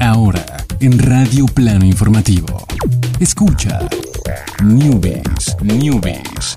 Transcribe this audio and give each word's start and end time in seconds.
Ahora, 0.00 0.44
en 0.80 0.98
Radio 0.98 1.46
Plano 1.46 1.84
Informativo. 1.84 2.66
Escucha. 3.20 3.80
Newbies, 4.62 5.56
Newbies. 5.62 6.56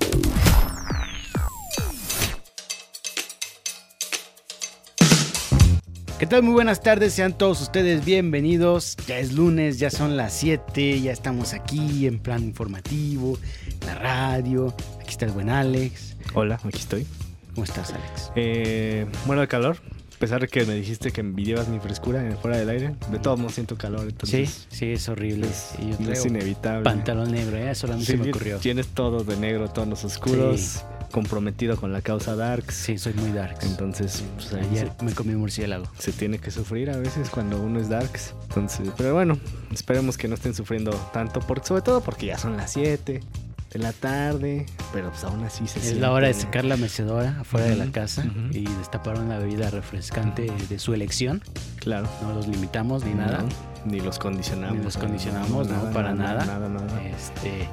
¿Qué 6.19 6.25
tal? 6.25 6.43
Muy 6.43 6.53
buenas 6.53 6.81
tardes, 6.81 7.13
sean 7.13 7.37
todos 7.37 7.61
ustedes 7.61 8.04
bienvenidos. 8.04 8.98
Ya 9.08 9.20
es 9.20 9.34
lunes, 9.34 9.78
ya 9.78 9.92
son 9.92 10.18
las 10.18 10.34
7, 10.34 11.00
ya 11.00 11.12
estamos 11.12 11.54
aquí 11.54 12.08
en 12.08 12.18
plan 12.20 12.44
informativo, 12.44 13.38
la 13.86 13.96
radio. 13.96 14.74
Aquí 15.00 15.12
está 15.12 15.26
el 15.26 15.32
buen 15.32 15.50
Alex. 15.50 16.18
Hola, 16.34 16.60
aquí 16.64 16.80
estoy. 16.80 17.06
¿Cómo 17.54 17.66
estás, 17.66 17.92
Alex? 17.92 18.32
Eh, 18.36 19.06
muero 19.26 19.42
de 19.42 19.48
calor. 19.48 19.78
A 20.18 20.20
pesar 20.20 20.41
de 20.41 20.47
que 20.47 20.65
me 20.65 20.73
dijiste 20.73 21.11
que 21.11 21.21
envidiabas 21.21 21.68
mi 21.68 21.79
frescura 21.79 22.25
en 22.25 22.36
fuera 22.39 22.57
del 22.57 22.67
aire, 22.71 22.95
de 23.11 23.20
todos 23.20 23.38
modos 23.38 23.54
siento 23.54 23.77
calor. 23.77 23.99
Sí, 24.02 24.07
Entonces, 24.09 24.67
sí, 24.71 24.85
es 24.91 25.08
horrible. 25.09 25.48
Y 25.77 25.91
yo 25.91 25.98
no 25.99 26.12
es 26.12 26.25
inevitable. 26.25 26.84
pantalón 26.84 27.31
negro, 27.31 27.55
¿eh? 27.58 27.70
Mí 27.70 27.75
Sí, 27.99 28.05
se 28.05 28.17
me 28.17 28.30
ocurrió. 28.31 28.58
Tienes 28.58 28.88
todo 28.88 29.23
de 29.23 29.38
negro, 29.38 29.70
tonos 29.70 30.03
oscuros, 30.05 30.59
Sí. 30.59 30.80
comprometido 31.11 31.77
con 31.77 31.94
la 31.94 32.02
causa 32.02 32.35
Darks. 32.35 32.73
Sí, 32.73 32.98
soy 32.98 33.13
muy 33.13 33.31
darks. 33.31 33.63
Entonces, 33.67 34.23
pues, 34.38 34.52
Ayer 34.55 34.91
se, 34.98 35.05
me 35.05 35.13
comí 35.13 35.35
un 35.35 35.41
murciélago. 35.41 35.85
se 35.99 36.11
tiene 36.11 36.39
que 36.39 36.49
sufrir 36.49 36.89
a 36.89 36.97
veces 36.97 37.30
cuando 37.30 37.61
uno 37.61 37.80
es 37.80 37.88
Darks. 37.88 38.34
Entonces, 38.49 38.89
pero 38.97 39.13
bueno, 39.13 39.38
esperemos 39.72 40.17
que 40.17 40.27
no 40.27 40.34
estén 40.34 40.55
sufriendo 40.55 40.89
tanto, 41.13 41.41
porque, 41.41 41.67
sobre 41.67 41.84
todo 41.84 42.02
porque 42.02 42.25
ya 42.25 42.39
son 42.39 42.58
las 42.58 42.73
7 42.73 43.22
de 43.71 43.80
la 43.80 43.91
tarde, 43.91 44.66
pero 44.94 45.09
pues 45.12 45.23
aún 45.23 45.44
así 45.44 45.67
se 45.67 45.80
Es 45.80 45.85
siente- 45.85 46.02
la 46.02 46.12
hora 46.12 46.27
de 46.27 46.34
sacar 46.34 46.63
la 46.66 46.77
mecedora 46.77 47.38
afuera 47.41 47.66
de 47.67 47.75
la 47.75 47.88
casa 47.91 48.25
y 48.52 48.63
destapar 48.77 49.20
una 49.20 49.38
bebida 49.39 49.70
refrescante 49.70 50.52
de 50.70 50.80
su 50.80 50.94
elección. 50.94 51.41
Claro. 51.80 52.08
No 52.22 52.34
los 52.34 52.48
limitamos 52.48 53.03
ni 53.03 53.13
nada. 53.13 53.44
Ni 53.85 53.99
los 53.99 54.20
condicionamos. 54.20 54.77
Ni 54.77 54.84
los 54.84 54.98
condicionamos, 54.98 55.67
no, 55.70 55.91
para 55.91 56.13
nada. 56.13 56.45
Nada, 56.45 56.70
nada. 56.70 57.02
Este, 57.03 57.69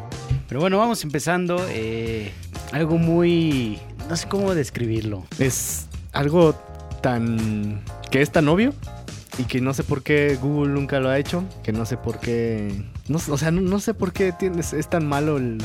pero 0.49 0.61
bueno, 0.61 0.79
vamos 0.79 1.03
empezando. 1.05 1.65
eh, 1.71 2.33
algo 2.73 2.99
muy. 2.99 3.79
No 4.09 4.17
sé 4.17 4.29
cómo 4.29 4.55
describirlo. 4.55 5.25
Es 5.39 5.87
algo 6.13 6.55
tan. 7.03 7.83
que 8.11 8.21
es 8.23 8.31
tan 8.31 8.49
obvio 8.49 8.75
y 9.39 9.45
que 9.45 9.61
no 9.61 9.75
sé 9.75 9.83
por 9.85 10.03
qué 10.03 10.39
Google 10.41 10.73
nunca 10.75 11.01
lo 11.01 11.09
ha 11.09 11.19
hecho. 11.19 11.45
Que 11.63 11.73
no 11.73 11.85
sé 11.87 11.97
por 11.97 12.19
qué. 12.21 12.85
No, 13.09 13.19
o 13.31 13.39
sea, 13.39 13.51
no, 13.51 13.61
no 13.61 13.81
sé 13.81 13.95
por 13.95 14.13
qué 14.13 14.33
tienes, 14.33 14.73
es 14.73 14.89
tan 14.89 15.07
malo 15.07 15.37
el, 15.39 15.59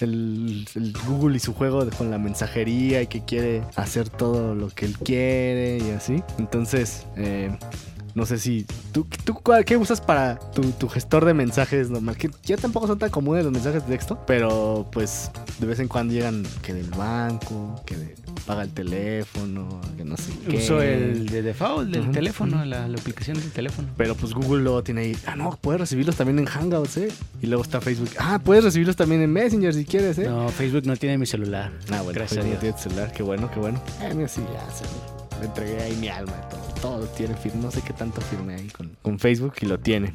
el- 0.00 0.66
el 0.74 0.92
Google 1.06 1.36
y 1.36 1.40
su 1.40 1.54
juego 1.54 1.88
con 1.96 2.10
la 2.10 2.18
mensajería 2.18 3.00
y 3.02 3.06
que 3.06 3.24
quiere 3.24 3.62
hacer 3.76 4.08
todo 4.08 4.54
lo 4.54 4.68
que 4.68 4.86
él 4.86 4.96
quiere 4.98 5.78
y 5.78 5.90
así. 5.92 6.22
Entonces, 6.38 7.06
eh, 7.16 7.56
no 8.14 8.26
sé 8.26 8.38
si. 8.38 8.66
¿Tú, 8.92 9.06
tú 9.24 9.40
qué 9.66 9.76
usas 9.76 10.00
para 10.00 10.38
tu, 10.38 10.62
tu 10.72 10.88
gestor 10.88 11.24
de 11.24 11.34
mensajes 11.34 11.90
normal? 11.90 12.16
Que 12.16 12.30
ya 12.44 12.56
tampoco 12.56 12.86
son 12.86 12.98
tan 12.98 13.10
comunes 13.10 13.44
los 13.44 13.52
mensajes 13.52 13.82
de 13.86 13.88
texto, 13.88 14.18
pero 14.26 14.86
pues 14.92 15.30
de 15.58 15.66
vez 15.66 15.80
en 15.80 15.88
cuando 15.88 16.14
llegan 16.14 16.44
que 16.62 16.74
del 16.74 16.90
banco, 16.90 17.82
que 17.84 17.96
de, 17.96 18.14
paga 18.46 18.62
el 18.62 18.70
teléfono, 18.70 19.80
que 19.96 20.04
no 20.04 20.16
sé 20.16 20.32
qué. 20.48 20.56
Uso 20.58 20.80
el 20.80 21.26
de 21.26 21.42
default 21.42 21.90
del 21.90 22.10
teléfono, 22.12 22.64
la, 22.64 22.86
la 22.86 22.98
aplicación 22.98 23.38
del 23.38 23.50
teléfono. 23.50 23.88
Pero 23.96 24.14
pues 24.14 24.32
Google 24.32 24.62
luego 24.62 24.82
tiene 24.82 25.02
ahí, 25.02 25.16
ah, 25.26 25.34
no, 25.34 25.58
puedes 25.60 25.80
recibirlos 25.80 26.16
también 26.16 26.38
en 26.38 26.46
Hangouts, 26.46 26.96
¿eh? 26.98 27.08
Y 27.42 27.46
luego 27.46 27.62
está 27.62 27.80
Facebook, 27.80 28.10
ah, 28.18 28.40
puedes 28.42 28.62
recibirlos 28.62 28.96
también 28.96 29.22
en 29.22 29.32
Messenger 29.32 29.74
si 29.74 29.84
quieres, 29.84 30.18
¿eh? 30.18 30.28
No, 30.28 30.48
Facebook 30.50 30.86
no 30.86 30.96
tiene 30.96 31.18
mi 31.18 31.26
celular. 31.26 31.72
Ah, 31.90 32.02
bueno, 32.02 32.12
Gracias 32.12 32.44
a 32.44 32.46
Dios. 32.46 32.60
tiene 32.60 32.78
celular, 32.78 33.12
qué 33.12 33.22
bueno, 33.22 33.50
qué 33.50 33.58
bueno. 33.58 33.82
Mí 34.14 34.24
sí, 34.28 34.42
ya 34.52 34.72
se 34.72 34.84
le 35.40 35.46
entregué 35.46 35.82
ahí 35.82 35.96
mi 35.96 36.08
alma, 36.08 36.32
todo, 36.48 36.73
todo 36.84 37.06
tiene 37.06 37.34
firme, 37.34 37.62
no 37.62 37.70
sé 37.70 37.80
qué 37.80 37.94
tanto 37.94 38.20
firme 38.20 38.56
ahí 38.56 38.68
con, 39.00 39.18
Facebook 39.18 39.54
y 39.62 39.66
lo 39.66 39.78
tiene. 39.78 40.12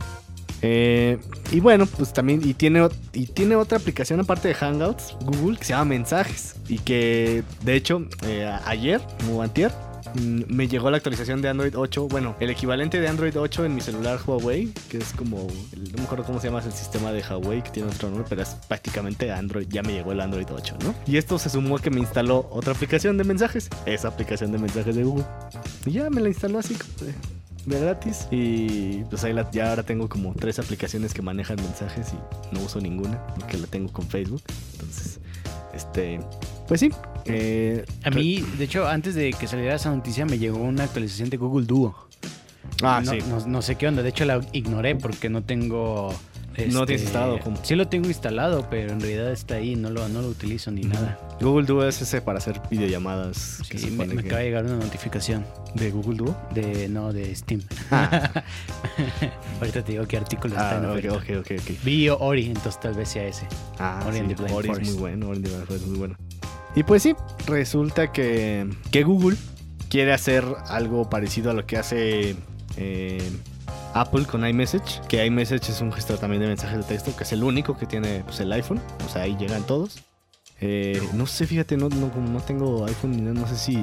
Eh, 0.62 1.18
y 1.52 1.60
bueno, 1.62 1.88
pues 1.88 2.14
también, 2.14 2.42
y 2.44 2.54
tiene, 2.54 2.88
y 3.12 3.26
tiene 3.26 3.56
otra 3.56 3.80
aplicación 3.80 4.20
aparte 4.20 4.50
de 4.50 4.54
Hangouts, 4.54 5.16
Google, 5.22 5.58
que 5.58 5.64
se 5.64 5.70
llama 5.70 5.86
Mensajes. 5.86 6.58
Y 6.68 6.78
que, 6.78 7.44
de 7.64 7.76
hecho, 7.76 8.06
eh, 8.24 8.56
ayer, 8.66 9.02
o 9.32 9.42
antier, 9.42 9.72
me 10.16 10.68
llegó 10.68 10.90
la 10.90 10.98
actualización 10.98 11.42
de 11.42 11.50
Android 11.50 11.76
8. 11.76 12.08
Bueno, 12.08 12.36
el 12.40 12.50
equivalente 12.50 13.00
de 13.00 13.08
Android 13.08 13.36
8 13.38 13.66
en 13.66 13.76
mi 13.76 13.82
celular 13.82 14.20
Huawei, 14.26 14.72
que 14.90 14.98
es 14.98 15.14
como, 15.14 15.48
no 15.76 15.98
me 15.98 16.04
acuerdo 16.04 16.24
cómo 16.24 16.40
se 16.40 16.48
llama 16.48 16.62
el 16.64 16.72
sistema 16.72 17.12
de 17.12 17.22
Huawei, 17.22 17.62
que 17.64 17.72
tiene 17.72 17.90
otro 17.90 18.10
nombre, 18.10 18.26
pero 18.30 18.42
es 18.42 18.50
prácticamente 18.68 19.32
Android. 19.32 19.68
Ya 19.70 19.84
me 19.84 19.94
llegó 19.94 20.12
el 20.12 20.22
Android 20.22 20.48
8, 20.52 20.78
¿no? 20.84 20.96
Y 21.06 21.18
esto 21.18 21.38
se 21.38 21.50
sumó 21.50 21.78
que 21.80 21.90
me 21.90 22.00
instaló 22.00 22.48
otra 22.52 22.74
aplicación 22.74 23.18
de 23.18 23.24
mensajes, 23.24 23.70
esa 23.86 24.08
aplicación 24.08 24.52
de 24.52 24.58
mensajes 24.58 24.96
de 24.96 25.04
Google. 25.04 25.26
Y 25.86 25.92
ya 25.92 26.10
me 26.10 26.22
la 26.22 26.30
instaló 26.30 26.60
así 26.60 26.76
de, 27.66 27.80
gratis. 27.80 28.28
Y 28.32 29.04
pues 29.06 29.24
ahí 29.24 29.36
ya 29.52 29.70
ahora 29.70 29.84
tengo 29.84 30.10
como 30.10 30.34
tres 30.34 30.60
aplicaciones 30.60 31.14
que 31.14 31.22
manejan 31.22 31.58
mensajes 31.58 32.14
y 32.14 32.56
no 32.56 32.62
uso 32.62 32.80
ninguna 32.80 33.26
porque 33.36 33.58
la 33.58 33.68
tengo 33.68 33.92
con 33.92 34.08
Facebook. 34.08 34.42
Entonces, 34.74 35.20
este, 35.74 36.20
pues 36.68 36.80
sí. 36.80 36.92
Eh, 37.26 37.86
A 38.04 38.10
mí, 38.10 38.44
de 38.58 38.66
hecho, 38.66 38.88
antes 38.88 39.16
de 39.16 39.32
que 39.32 39.48
saliera 39.48 39.76
esa 39.76 39.90
noticia, 39.96 40.26
me 40.26 40.38
llegó 40.38 40.58
una 40.60 40.84
actualización 40.86 41.30
de 41.30 41.38
Google 41.38 41.66
Duo. 41.66 41.96
Ah, 42.82 43.02
no, 43.04 43.12
sí. 43.12 43.20
no, 43.28 43.46
no 43.46 43.62
sé 43.62 43.76
qué 43.76 43.88
onda. 43.88 44.02
De 44.04 44.10
hecho, 44.10 44.26
la 44.26 44.42
ignoré 44.54 44.96
porque 44.96 45.30
no 45.30 45.44
tengo. 45.44 46.14
No 46.68 46.86
tienes 46.86 47.04
este, 47.04 47.04
instalado, 47.18 47.40
¿cómo? 47.40 47.58
Sí 47.64 47.76
lo 47.76 47.88
tengo 47.88 48.08
instalado, 48.10 48.68
pero 48.70 48.92
en 48.92 49.00
realidad 49.00 49.32
está 49.32 49.56
ahí. 49.56 49.78
No 49.78 49.90
lo, 49.92 50.10
no 50.10 50.22
lo 50.22 50.28
utilizo 50.28 50.72
ni 50.72 50.82
nada. 50.82 51.18
Google 51.40 51.66
Duo 51.66 51.86
es 51.86 52.02
ese 52.02 52.22
para 52.22 52.40
hacer 52.40 52.60
videollamadas. 52.70 53.62
que 53.70 53.78
Sí, 53.78 53.86
me, 53.86 53.92
supone 53.92 54.14
me 54.16 54.22
que- 54.24 54.28
acaba 54.28 54.40
de 54.42 54.46
llegar 54.48 54.66
una 54.66 54.76
notificación 54.76 55.46
¿De 55.76 55.90
Google 55.92 56.18
Duo? 56.18 56.38
de 56.54 56.90
no 56.90 57.14
de 57.14 57.34
Steam. 57.34 57.62
Ah. 57.92 58.30
Ahorita 59.62 59.84
te 59.84 59.94
digo 59.94 60.06
qué 60.08 60.18
artículo 60.18 60.54
está 60.56 60.78
en 60.80 60.86
Ah, 60.86 60.92
ok, 60.92 60.98
oferta. 60.98 61.18
ok, 61.18 61.46
ok, 61.52 61.62
ok. 61.62 61.84
Vi 61.84 62.10
Ori, 62.10 62.48
entonces 62.48 62.80
tal 62.80 62.94
vez 62.94 63.08
sea 63.10 63.26
ese. 63.26 63.46
Ah, 63.78 64.04
Ori 64.08 64.18
sí, 64.18 64.36
Ori 64.54 64.70
es 64.72 64.80
muy 64.92 65.00
bueno, 65.00 65.30
Ori 65.30 65.42
es 65.76 65.82
muy 65.88 65.98
bueno. 65.98 66.16
Y 66.76 66.84
pues 66.84 67.04
sí, 67.04 67.16
resulta 67.48 68.12
que, 68.12 68.70
que 68.92 69.04
Google 69.04 69.38
quiere 69.90 70.14
hacer 70.14 70.46
algo 70.68 71.10
parecido 71.10 71.52
a 71.52 71.54
lo 71.54 71.66
que 71.66 71.78
hace 71.78 72.36
eh, 72.78 73.32
Apple 73.94 74.26
con 74.26 74.48
iMessage, 74.48 75.02
que 75.08 75.26
iMessage 75.26 75.70
es 75.70 75.82
un 75.82 75.92
gestor 75.92 76.20
también 76.20 76.42
de 76.42 76.48
mensajes 76.48 76.78
de 76.78 76.84
texto, 76.84 77.16
que 77.16 77.24
es 77.24 77.32
el 77.32 77.44
único 77.44 77.78
que 77.78 77.86
tiene 77.86 78.24
pues, 78.24 78.40
el 78.40 78.52
iPhone, 78.52 78.80
o 79.06 79.10
sea, 79.10 79.24
ahí 79.24 79.36
llegan 79.38 79.64
todos. 79.64 80.04
Eh, 80.62 81.02
no 81.14 81.26
sé, 81.26 81.48
fíjate, 81.48 81.78
no, 81.78 81.90
no, 81.90 82.12
no 82.16 82.42
tengo 82.42 82.86
iPhone 82.86 83.34
no 83.34 83.48
sé 83.48 83.56
si 83.58 83.82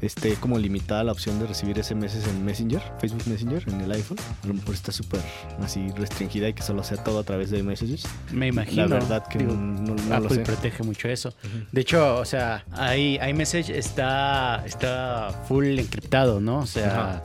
esté 0.00 0.34
como 0.34 0.58
limitada 0.58 1.02
la 1.04 1.12
opción 1.12 1.38
de 1.40 1.46
recibir 1.46 1.82
SMS 1.82 2.26
en 2.28 2.44
Messenger, 2.44 2.80
Facebook 3.00 3.22
Messenger, 3.26 3.64
en 3.68 3.80
el 3.80 3.92
iPhone. 3.92 4.18
A 4.44 4.46
lo 4.46 4.54
mejor 4.54 4.74
está 4.74 4.92
súper 4.92 5.20
así 5.62 5.88
restringida 5.96 6.48
y 6.48 6.54
que 6.54 6.62
solo 6.62 6.82
sea 6.84 7.02
todo 7.02 7.18
a 7.18 7.24
través 7.24 7.50
de 7.50 7.58
iMessages. 7.58 8.04
Me 8.32 8.46
imagino. 8.48 8.86
La 8.86 8.94
verdad 8.96 9.26
que 9.26 9.38
Digo, 9.38 9.54
no, 9.54 9.94
no 9.94 10.08
lo 10.08 10.14
Apple 10.16 10.36
sé. 10.36 10.40
protege 10.42 10.82
mucho 10.84 11.08
eso. 11.08 11.32
De 11.72 11.80
hecho, 11.80 12.16
o 12.16 12.24
sea, 12.24 12.64
ahí 12.72 13.18
iMessage 13.28 13.70
está, 13.70 14.62
está 14.66 15.30
full 15.48 15.66
encriptado, 15.78 16.40
¿no? 16.40 16.60
O 16.60 16.66
sea, 16.66 17.20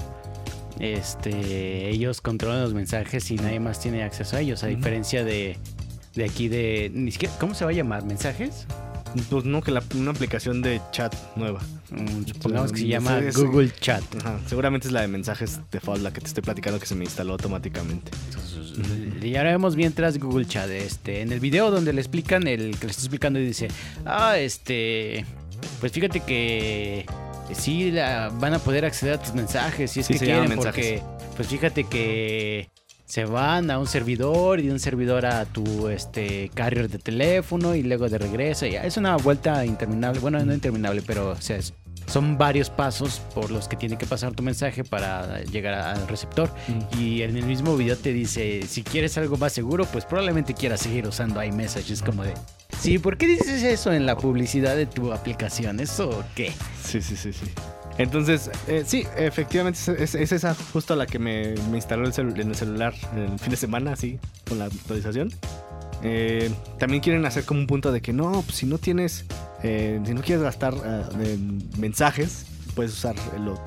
este, 0.79 1.89
ellos 1.89 2.21
controlan 2.21 2.61
los 2.61 2.73
mensajes 2.73 3.29
y 3.31 3.35
nadie 3.35 3.59
más 3.59 3.79
tiene 3.79 4.03
acceso 4.03 4.35
a 4.37 4.41
ellos, 4.41 4.63
a 4.63 4.67
diferencia 4.67 5.23
de, 5.23 5.57
de 6.15 6.25
aquí 6.25 6.47
de... 6.47 6.91
Ni 6.93 7.11
siquiera, 7.11 7.33
¿Cómo 7.39 7.53
se 7.53 7.65
va 7.65 7.71
a 7.71 7.73
llamar? 7.73 8.03
¿Mensajes? 8.03 8.65
Pues 9.29 9.45
no, 9.45 9.61
que 9.61 9.71
la- 9.71 9.83
una 9.95 10.11
aplicación 10.11 10.61
de 10.61 10.81
chat 10.91 11.13
nueva. 11.35 11.61
Mm, 11.91 12.25
supongamos 12.25 12.71
que 12.71 12.79
se 12.79 12.87
llama 12.87 13.19
sí, 13.19 13.31
sí. 13.31 13.41
Google 13.41 13.71
Chat. 13.79 14.03
Ajá, 14.19 14.39
seguramente 14.47 14.87
es 14.87 14.93
la 14.93 15.01
de 15.01 15.07
mensajes 15.07 15.59
default, 15.71 16.01
la 16.01 16.11
que 16.11 16.21
te 16.21 16.27
estoy 16.27 16.41
platicando 16.43 16.79
que 16.79 16.85
se 16.87 16.95
me 16.95 17.03
instaló 17.05 17.33
automáticamente. 17.33 18.11
Y 19.21 19.35
ahora 19.35 19.51
vemos 19.51 19.75
mientras 19.75 20.17
Google 20.17 20.45
Chat, 20.47 20.69
este, 20.69 21.21
en 21.21 21.31
el 21.31 21.39
video 21.39 21.69
donde 21.69 21.93
le 21.93 22.01
explican, 22.01 22.47
el 22.47 22.77
que 22.79 22.85
le 22.87 22.91
está 22.91 23.03
explicando 23.03 23.39
y 23.39 23.45
dice, 23.45 23.67
ah, 24.05 24.37
este, 24.39 25.25
pues 25.79 25.91
fíjate 25.91 26.21
que 26.21 27.05
sí 27.53 27.91
la- 27.91 28.29
van 28.29 28.55
a 28.55 28.59
poder 28.59 28.85
acceder 28.85 29.13
a 29.13 29.21
tus 29.21 29.33
mensajes 29.35 29.91
si 29.91 29.99
es 29.99 30.07
Sí, 30.07 30.13
que 30.13 30.19
quieren, 30.25 30.55
porque, 30.55 31.01
pues 31.35 31.47
fíjate 31.47 31.83
que 31.83 32.69
se 33.05 33.25
van 33.25 33.69
a 33.71 33.79
un 33.79 33.87
servidor 33.87 34.59
y 34.59 34.67
de 34.67 34.71
un 34.73 34.79
servidor 34.79 35.25
a 35.25 35.45
tu 35.45 35.89
este 35.89 36.49
carrier 36.53 36.89
de 36.89 36.97
teléfono 36.99 37.75
y 37.75 37.83
luego 37.83 38.09
de 38.09 38.17
regreso. 38.17 38.65
Ya 38.65 38.83
es 38.83 38.97
una 38.97 39.15
vuelta 39.17 39.65
interminable, 39.65 40.19
bueno, 40.19 40.43
no 40.43 40.53
interminable, 40.53 41.01
pero 41.05 41.31
o 41.31 41.41
sea, 41.41 41.57
es- 41.57 41.73
son 42.07 42.37
varios 42.37 42.69
pasos 42.69 43.21
por 43.33 43.49
los 43.49 43.69
que 43.69 43.77
tiene 43.77 43.97
que 43.97 44.05
pasar 44.05 44.33
tu 44.33 44.43
mensaje 44.43 44.83
para 44.83 45.41
llegar 45.43 45.73
al 45.73 46.05
receptor. 46.07 46.53
Y 46.99 47.21
en 47.21 47.37
el 47.37 47.45
mismo 47.45 47.77
video 47.77 47.95
te 47.97 48.11
dice, 48.11 48.63
si 48.67 48.83
quieres 48.83 49.17
algo 49.17 49.37
más 49.37 49.53
seguro, 49.53 49.85
pues 49.85 50.03
probablemente 50.03 50.53
quieras 50.53 50.81
seguir 50.81 51.07
usando 51.07 51.41
iMessage. 51.41 51.91
Es 51.91 52.01
como 52.01 52.23
de, 52.23 52.33
sí, 52.77 52.99
¿por 52.99 53.17
qué 53.17 53.25
dices 53.27 53.63
eso 53.63 53.93
en 53.93 54.05
la 54.05 54.17
publicidad 54.17 54.75
de 54.75 54.85
tu 54.85 55.13
aplicación? 55.13 55.79
¿Eso 55.79 56.23
qué? 56.35 56.51
Sí, 56.83 57.01
sí, 57.01 57.15
sí, 57.15 57.31
sí. 57.31 57.45
Entonces, 57.97 58.49
eh, 58.67 58.83
sí, 58.85 59.05
efectivamente 59.15 59.79
es, 59.79 59.87
es- 59.87 60.15
es 60.15 60.31
esa 60.31 60.55
justo 60.73 60.95
la 60.95 61.05
que 61.05 61.19
me, 61.19 61.53
me 61.69 61.77
instaló 61.77 62.05
el 62.07 62.39
en 62.39 62.49
el 62.49 62.55
celular 62.55 62.93
el 63.15 63.37
fin 63.39 63.51
de 63.51 63.57
semana, 63.57 63.93
así, 63.93 64.19
con 64.47 64.59
la 64.59 64.65
actualización. 64.65 65.31
Eh, 66.01 66.51
también 66.79 67.01
quieren 67.01 67.25
hacer 67.25 67.45
como 67.45 67.59
un 67.61 67.67
punto 67.67 67.91
de 67.91 68.01
que 68.01 68.11
no, 68.11 68.31
pues 68.41 68.57
si 68.57 68.65
no 68.65 68.77
tienes, 68.77 69.25
eh, 69.61 70.01
si 70.05 70.13
no 70.13 70.21
quieres 70.21 70.43
gastar 70.43 70.73
en 71.23 71.63
mensajes, 71.77 72.45
puedes 72.75 72.91
usar 72.93 73.15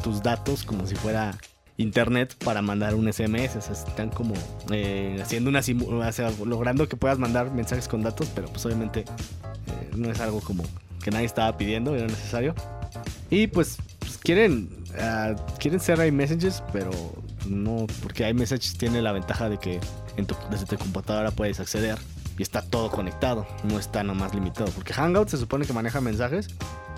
tus 0.03 0.23
datos 0.23 0.65
como 0.65 0.87
si 0.87 0.97
fuera 0.97 1.37
internet 1.79 2.35
para 2.45 2.61
mandar 2.63 2.95
un 2.95 3.11
SMS. 3.11 3.57
Están 3.71 4.11
como 4.11 4.35
haciendo 5.23 5.49
una 5.51 5.61
o 5.61 6.13
sea, 6.13 6.31
logrando 6.45 6.89
que 6.89 6.97
puedas 6.97 7.19
mandar 7.19 7.53
mensajes 7.53 7.87
con 7.89 8.03
datos, 8.03 8.29
pero 8.35 8.49
pues 8.49 8.67
obviamente 8.67 9.05
no 9.95 10.11
es 10.11 10.21
algo 10.21 10.41
como 10.41 10.65
que 11.03 11.11
nadie 11.11 11.27
estaba 11.27 11.57
pidiendo, 11.57 11.95
era 11.95 12.07
necesario. 12.07 12.55
Y 13.31 13.47
pues, 13.47 13.79
quieren 14.27 14.69
ah, 15.01 15.37
quieren 15.61 15.79
ser 15.79 16.05
iMessages, 16.05 16.61
pero 16.73 16.91
no, 17.49 17.87
porque 18.03 18.29
iMessages 18.29 18.77
tiene 18.77 19.01
la 19.01 19.13
ventaja 19.13 19.49
de 19.49 19.59
que 19.59 19.79
en 20.17 20.27
tu- 20.27 20.35
desde 20.51 20.67
tu 20.67 20.77
computadora 20.77 21.31
puedes 21.31 21.61
acceder 21.61 21.97
y 22.37 22.43
está 22.43 22.61
todo 22.61 22.91
conectado, 22.91 23.47
no 23.63 23.79
está 23.79 24.03
nomás 24.03 24.35
limitado, 24.35 24.71
porque 24.73 24.93
Hangouts 24.93 25.31
se 25.31 25.37
supone 25.37 25.65
que 25.65 25.73
maneja 25.73 26.01
mensajes 26.01 26.49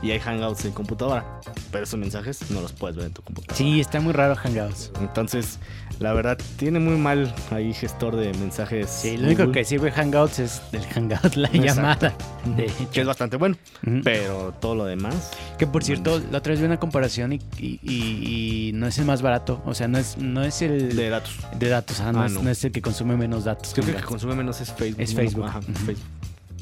y 0.03 0.11
hay 0.13 0.21
Hangouts 0.21 0.65
en 0.65 0.73
computadora, 0.73 1.41
pero 1.73 1.85
esos 1.85 1.99
mensajes 1.99 2.51
no 2.51 2.61
los 2.61 2.73
puedes 2.73 2.97
ver 2.97 3.07
en 3.07 3.13
tu 3.13 3.23
computadora. 3.23 3.57
Sí, 3.57 3.81
está 3.81 4.01
muy 4.01 4.13
raro 4.13 4.37
Hangouts. 4.37 4.93
Entonces, 5.01 5.59
la 5.99 6.13
verdad, 6.13 6.39
tiene 6.57 6.79
muy 6.79 6.97
mal 6.97 7.35
ahí 7.51 7.75
gestor 7.75 8.15
de 8.17 8.33
mensajes. 8.35 8.89
Sí, 8.89 9.17
lo 9.17 9.27
único 9.27 9.51
que 9.51 9.65
sirve 9.65 9.91
Hangouts 9.91 10.39
es 10.39 10.63
del 10.71 10.85
Hangout, 10.87 11.35
la 11.35 11.49
Exacto. 11.49 11.65
llamada. 11.65 12.15
De 12.57 12.71
que 12.93 13.01
es 13.01 13.07
bastante 13.07 13.37
bueno, 13.37 13.57
pero 14.05 14.55
todo 14.61 14.75
lo 14.77 14.85
demás. 14.85 15.33
Que 15.59 15.67
por 15.67 15.83
cierto, 15.83 16.21
la 16.31 16.39
otra 16.39 16.53
vez 16.53 16.61
vi 16.61 16.67
una 16.67 16.79
comparación 16.79 17.33
y, 17.33 17.41
y- 17.59 17.81
y- 17.83 18.69
y 18.69 18.73
no 18.75 18.87
es 18.87 18.97
el 18.99 19.05
más 19.05 19.21
barato. 19.23 19.61
O 19.67 19.75
sea, 19.75 19.89
no 19.89 19.99
es, 19.99 20.17
no 20.19 20.45
es 20.45 20.63
el 20.63 20.95
De 20.95 21.09
datos. 21.11 21.37
de 21.59 21.69
datos, 21.69 22.01
ajá, 22.01 22.13
no, 22.13 22.23
Ah, 22.23 22.27
es, 22.27 22.33
no. 22.33 22.43
no 22.45 22.51
es 22.51 22.65
el 22.65 22.71
que 22.73 22.81
consume 22.81 23.17
menos 23.17 23.45
datos. 23.45 23.73
Creo 23.75 23.85
que 23.85 23.91
el 23.93 23.97
que 23.99 24.05
consume 24.05 24.35
menos 24.37 24.61
es 24.61 24.73
Facebook. 24.73 25.01
Es. 25.03 25.15
Facebook. 25.15 25.45
Ajá. 25.47 25.61
Facebook. 25.63 25.97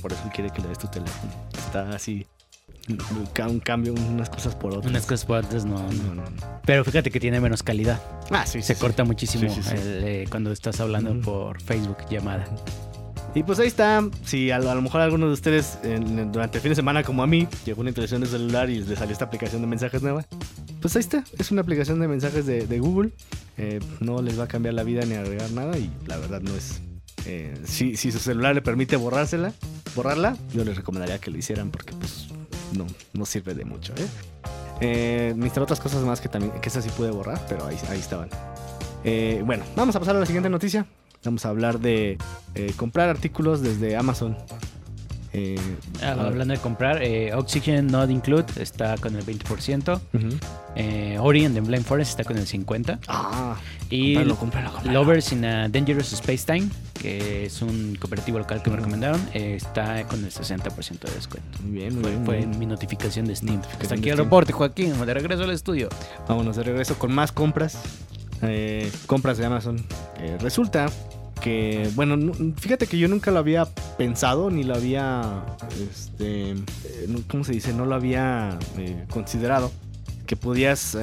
Por 0.01 0.13
eso 0.13 0.23
quiere 0.35 0.51
que 0.51 0.63
le 0.63 0.69
des 0.69 0.79
tu 0.79 0.87
teléfono. 0.89 1.33
Está 1.53 1.91
así. 1.91 2.27
Un, 2.89 3.27
ca- 3.33 3.49
un 3.49 3.59
cambio, 3.61 3.95
unas 3.95 4.31
cosas 4.31 4.55
por 4.55 4.73
otras. 4.73 4.87
Unas 4.91 5.03
cosas 5.07 5.25
por 5.25 5.39
otras 5.45 5.65
no, 5.65 5.79
no. 5.93 6.15
No. 6.15 6.23
Pero 6.65 6.85
fíjate 6.85 7.11
que 7.11 7.19
tiene 7.19 7.41
menos 7.41 7.63
calidad. 7.63 8.01
Ah, 8.31 8.47
sí, 8.47 8.63
Se 8.63 8.75
sí, 8.75 8.81
corta 8.81 9.03
muchísimo 9.05 9.49
Sí, 9.53 9.63
sí, 9.63 9.69
sí. 9.71 9.75
el, 9.77 10.05
eh, 10.05 10.25
cuando 10.31 10.53
estás 10.53 10.79
hablando 10.81 11.21
por 11.21 11.61
Facebook 11.61 11.99
llamada. 12.11 12.45
Y 13.35 13.43
pues 13.43 13.59
ahí 13.59 13.67
está. 13.67 14.03
Si 14.25 14.51
a, 14.51 14.59
lo 14.59 14.71
a 14.71 14.75
lo 14.75 14.83
mejor 14.83 15.01
alguno 15.01 15.27
de 15.27 15.33
ustedes 15.33 15.79
en- 15.83 16.33
durante 16.33 16.59
el 16.59 16.63
fin 16.63 16.71
de 16.71 16.77
semana, 16.77 17.03
como 17.03 17.23
a 17.23 17.27
mí, 17.27 17.47
llegó 17.67 17.81
una 17.81 17.91
introducción 17.91 18.21
de 18.23 18.29
celular 18.29 18.71
y 18.71 18.81
les 18.83 18.99
salió 18.99 19.13
esta 19.13 19.25
aplicación 19.27 19.61
de 19.63 19.67
mensajes 19.67 20.01
nueva, 20.03 20.25
pues 20.81 20.95
ahí 20.97 21.01
está. 21.01 21.25
Es 21.39 21.51
una 21.51 21.61
aplicación 21.63 22.01
de 22.01 22.09
mensajes 22.09 22.47
de, 22.47 22.67
de 22.67 22.79
Google. 22.79 23.11
Eh, 23.59 23.81
no 24.01 24.23
les 24.23 24.39
va 24.39 24.45
a 24.45 24.49
cambiar 24.49 24.75
la 24.75 24.85
vida 24.85 25.05
ni 25.05 25.15
agregar 25.15 25.51
nada 25.51 25.77
y 25.77 25.91
la 26.07 26.17
verdad 26.19 26.41
no 26.41 26.55
es. 26.55 26.81
eh, 27.27 27.53
si, 27.65 27.97
si 27.97 28.13
su 28.13 28.19
celular 28.21 28.55
le 28.55 28.63
permite 28.63 28.97
borrársela, 28.97 29.53
borrarla, 29.95 30.37
yo 30.55 30.65
les 30.65 30.77
recomendaría 30.77 31.19
que 31.19 31.31
lo 31.31 31.39
hicieran 31.39 31.71
porque 31.71 31.93
pues 31.95 32.26
no, 32.73 32.87
no 33.13 33.27
sirve 33.27 33.55
de 33.55 33.65
mucho. 33.65 33.93
¿eh? 33.97 34.07
Eh, 34.81 35.51
otras 35.61 35.81
cosas 35.81 36.03
más 36.05 36.21
que 36.21 36.29
también, 36.29 36.53
que 36.61 36.69
esas 36.69 36.85
sí 36.85 36.91
pude 36.91 37.11
borrar, 37.11 37.41
pero 37.49 37.67
ahí, 37.67 37.77
ahí 37.91 37.99
estaban. 37.99 38.29
Eh, 39.05 39.43
bueno, 39.45 39.65
vamos 39.75 39.95
a 39.97 40.01
pasar 40.01 40.17
a 40.17 40.21
la 40.21 40.27
siguiente 40.27 40.49
noticia. 40.51 40.87
Vamos 41.25 41.45
a 41.47 41.49
hablar 41.49 41.81
de 41.81 42.19
eh, 42.55 42.73
comprar 42.77 43.09
artículos 43.09 43.61
desde 43.63 43.97
Amazon. 43.97 44.37
Eh, 45.33 45.59
Ah, 46.03 46.13
hablando 46.19 46.55
de 46.55 46.61
comprar, 46.61 47.03
eh, 47.03 47.35
Oxygen 47.35 47.89
Not 47.89 48.11
Include 48.11 48.47
está 48.61 48.97
con 48.97 49.17
el 49.17 49.25
20%. 49.25 50.01
Ujú. 50.15 50.29
Eh, 50.77 51.19
Ori 51.21 51.45
and 51.45 51.55
the 51.55 51.61
Blind 51.61 51.85
Forest 51.85 52.11
está 52.13 52.25
con 52.25 52.37
el 52.39 52.47
50%. 52.47 52.99
Ah, 53.09 53.57
Y 53.91 54.15
cómpralo, 54.15 54.37
cómpralo, 54.37 54.73
cómpralo. 54.73 54.99
Lovers 55.01 55.33
in 55.33 55.45
a 55.45 55.69
Dangerous 55.69 56.13
Space 56.13 56.45
Time, 56.47 56.69
que 57.07 57.45
es 57.45 57.63
un 57.63 57.95
cooperativo 58.01 58.41
local 58.41 58.65
que 58.65 58.69
me 58.71 58.75
recomendaron, 58.75 59.21
eh, 59.33 59.55
está 59.55 60.03
con 60.09 60.25
el 60.25 60.33
60% 60.33 61.07
de 61.07 61.15
descuento. 61.15 61.59
Muy 61.63 61.71
bien, 61.71 61.95
muy 61.95 62.03
Fue, 62.03 62.11
bien, 62.11 62.19
muy 62.19 62.27
fue 62.27 62.37
bien. 62.39 62.59
mi 62.59 62.67
notificación 62.67 63.27
de 63.27 63.37
Steam. 63.37 63.59
Notificación 63.59 63.83
Hasta 63.83 63.95
aquí 63.95 64.11
el 64.11 64.19
reporte, 64.19 64.53
Joaquín. 64.53 65.07
De 65.07 65.15
regreso 65.15 65.45
al 65.45 65.53
estudio. 65.53 65.89
Vámonos 66.27 66.57
de 66.57 66.65
regreso 66.65 66.99
con 66.99 67.15
más 67.15 67.31
compras. 67.31 67.79
Eh, 68.43 68.91
compras 69.07 69.39
de 69.39 69.47
Amazon. 69.47 69.77
Eh, 70.19 70.37
resulta 70.41 70.87
que, 71.41 71.89
bueno, 71.95 72.33
fíjate 72.57 72.89
que 72.89 72.99
yo 72.99 73.07
nunca 73.07 73.31
lo 73.31 73.39
había 73.39 73.67
pensado 73.97 74.51
ni 74.51 74.65
lo 74.65 74.75
había, 74.75 75.45
este, 75.89 76.51
eh, 76.51 76.57
¿cómo 77.31 77.45
se 77.45 77.53
dice? 77.53 77.73
No 77.73 77.87
lo 77.87 77.95
había 77.95 78.59
considerado 79.11 79.71
que 80.27 80.35
podías 80.35 80.99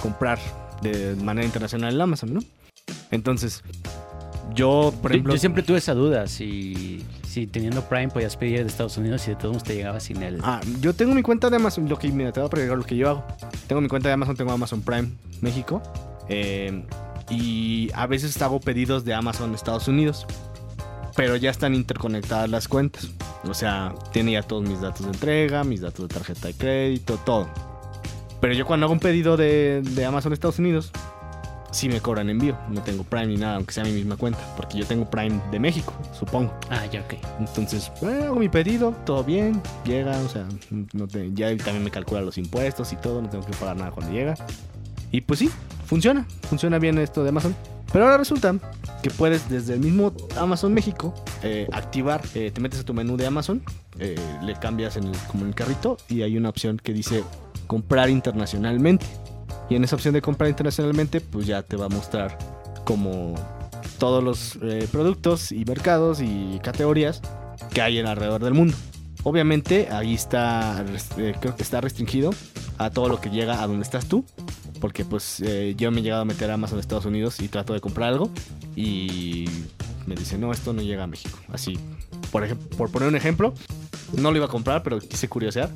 comprar 0.00 0.38
de 0.80 1.14
manera 1.16 1.44
internacional 1.44 1.94
en 1.94 2.00
Amazon, 2.00 2.32
¿no? 2.32 2.40
Entonces, 3.10 3.62
yo, 4.54 4.92
por 5.00 5.10
Yo- 5.10 5.14
ejemplo, 5.16 5.34
yo 5.34 5.38
siempre 5.40 5.62
tuve 5.62 5.78
esa 5.78 5.94
duda, 5.94 6.26
si, 6.26 7.04
si 7.26 7.46
teniendo 7.46 7.82
Prime 7.88 8.08
podías 8.08 8.36
pedir 8.36 8.60
de 8.60 8.66
Estados 8.68 8.96
Unidos 8.98 9.26
y 9.26 9.30
de 9.30 9.36
todos 9.36 9.50
modos 9.54 9.64
te 9.64 9.74
llegaba 9.74 10.00
sin 10.00 10.22
el... 10.22 10.38
Ah, 10.42 10.60
yo 10.80 10.94
tengo 10.94 11.14
mi 11.14 11.22
cuenta 11.22 11.48
de 11.50 11.56
Amazon. 11.56 11.88
Lo 11.88 11.98
que, 11.98 12.08
mira, 12.12 12.32
te 12.32 12.40
voy 12.40 12.46
a 12.48 12.50
preguntar 12.50 12.78
lo 12.78 12.84
que 12.84 12.96
yo 12.96 13.08
hago. 13.08 13.24
Tengo 13.66 13.80
mi 13.80 13.88
cuenta 13.88 14.08
de 14.08 14.14
Amazon, 14.14 14.36
tengo 14.36 14.52
Amazon 14.52 14.82
Prime 14.82 15.08
México. 15.40 15.82
eh, 16.28 16.84
y 17.30 17.88
a 17.94 18.06
veces 18.06 18.40
hago 18.42 18.60
pedidos 18.60 19.04
de 19.04 19.14
Amazon 19.14 19.54
Estados 19.54 19.88
Unidos. 19.88 20.26
Pero 21.16 21.36
ya 21.36 21.50
están 21.50 21.74
interconectadas 21.74 22.50
las 22.50 22.68
cuentas. 22.68 23.08
O 23.48 23.54
sea, 23.54 23.94
tiene 24.12 24.32
ya 24.32 24.42
todos 24.42 24.68
mis 24.68 24.80
datos 24.80 25.06
de 25.06 25.12
entrega, 25.12 25.62
mis 25.64 25.80
datos 25.80 26.08
de 26.08 26.14
tarjeta 26.14 26.48
de 26.48 26.54
crédito, 26.54 27.16
todo. 27.24 27.48
Pero 28.40 28.54
yo 28.54 28.66
cuando 28.66 28.86
hago 28.86 28.92
un 28.92 28.98
pedido 29.00 29.36
de, 29.36 29.82
de 29.82 30.04
Amazon 30.04 30.32
Estados 30.32 30.58
Unidos, 30.58 30.90
sí 31.72 31.88
me 31.88 32.00
cobran 32.00 32.30
envío. 32.30 32.56
No 32.68 32.80
tengo 32.82 33.02
Prime 33.02 33.26
ni 33.26 33.36
nada, 33.36 33.56
aunque 33.56 33.72
sea 33.72 33.82
mi 33.84 33.90
misma 33.92 34.16
cuenta. 34.16 34.38
Porque 34.56 34.78
yo 34.78 34.86
tengo 34.86 35.10
Prime 35.10 35.40
de 35.50 35.58
México, 35.58 35.92
supongo. 36.16 36.52
Ah, 36.70 36.86
ya, 36.86 37.00
ok. 37.00 37.14
Entonces, 37.40 37.90
hago 38.02 38.36
mi 38.36 38.48
pedido, 38.48 38.94
todo 39.04 39.24
bien, 39.24 39.60
llega, 39.84 40.16
o 40.20 40.28
sea, 40.28 40.46
no 40.92 41.08
te- 41.08 41.32
ya 41.34 41.48
también 41.56 41.82
me 41.82 41.90
calcula 41.90 42.20
los 42.20 42.38
impuestos 42.38 42.92
y 42.92 42.96
todo, 42.96 43.20
no 43.20 43.28
tengo 43.28 43.44
que 43.44 43.52
pagar 43.54 43.76
nada 43.76 43.90
cuando 43.90 44.12
llega. 44.12 44.34
Y 45.10 45.20
pues 45.22 45.40
sí, 45.40 45.50
funciona, 45.86 46.26
funciona 46.48 46.78
bien 46.78 46.96
esto 46.98 47.22
de 47.24 47.30
Amazon. 47.30 47.54
Pero 47.92 48.06
ahora 48.06 48.16
resulta 48.16 48.54
que 49.02 49.10
puedes 49.10 49.50
desde 49.50 49.74
el 49.74 49.80
mismo 49.80 50.14
Amazon 50.38 50.72
México 50.72 51.12
eh, 51.42 51.68
activar, 51.72 52.22
eh, 52.34 52.50
te 52.50 52.58
metes 52.62 52.80
a 52.80 52.84
tu 52.84 52.94
menú 52.94 53.18
de 53.18 53.26
Amazon, 53.26 53.62
eh, 53.98 54.16
le 54.42 54.54
cambias 54.54 54.96
en 54.96 55.04
el, 55.08 55.16
como 55.30 55.42
en 55.42 55.48
el 55.48 55.54
carrito 55.54 55.98
y 56.08 56.22
hay 56.22 56.38
una 56.38 56.48
opción 56.48 56.78
que 56.82 56.94
dice 56.94 57.22
comprar 57.66 58.08
internacionalmente. 58.08 59.04
Y 59.72 59.74
en 59.74 59.84
esa 59.84 59.96
opción 59.96 60.12
de 60.12 60.20
comprar 60.20 60.50
internacionalmente, 60.50 61.22
pues 61.22 61.46
ya 61.46 61.62
te 61.62 61.78
va 61.78 61.86
a 61.86 61.88
mostrar 61.88 62.36
como 62.84 63.34
todos 63.98 64.22
los 64.22 64.58
eh, 64.60 64.86
productos 64.92 65.50
y 65.50 65.64
mercados 65.64 66.20
y 66.20 66.60
categorías 66.62 67.22
que 67.72 67.80
hay 67.80 67.98
en 67.98 68.04
alrededor 68.04 68.44
del 68.44 68.52
mundo. 68.52 68.76
Obviamente 69.22 69.88
ahí 69.90 70.12
está, 70.12 70.84
eh, 71.16 71.34
creo 71.40 71.56
que 71.56 71.62
está 71.62 71.80
restringido 71.80 72.34
a 72.76 72.90
todo 72.90 73.08
lo 73.08 73.18
que 73.18 73.30
llega 73.30 73.62
a 73.62 73.66
donde 73.66 73.82
estás 73.82 74.04
tú. 74.04 74.26
Porque 74.78 75.06
pues 75.06 75.40
eh, 75.40 75.72
yo 75.74 75.90
me 75.90 76.00
he 76.00 76.02
llegado 76.02 76.20
a 76.20 76.26
meter 76.26 76.50
a 76.50 76.54
Amazon 76.54 76.78
Estados 76.78 77.06
Unidos 77.06 77.40
y 77.40 77.48
trato 77.48 77.72
de 77.72 77.80
comprar 77.80 78.10
algo 78.10 78.28
y 78.76 79.46
me 80.04 80.16
dice, 80.16 80.36
no, 80.36 80.52
esto 80.52 80.74
no 80.74 80.82
llega 80.82 81.04
a 81.04 81.06
México. 81.06 81.38
Así, 81.50 81.78
por, 82.30 82.46
por 82.76 82.90
poner 82.90 83.08
un 83.08 83.16
ejemplo, 83.16 83.54
no 84.18 84.32
lo 84.32 84.36
iba 84.36 84.44
a 84.44 84.50
comprar, 84.50 84.82
pero 84.82 84.98
quise 84.98 85.30
curiosear. 85.30 85.70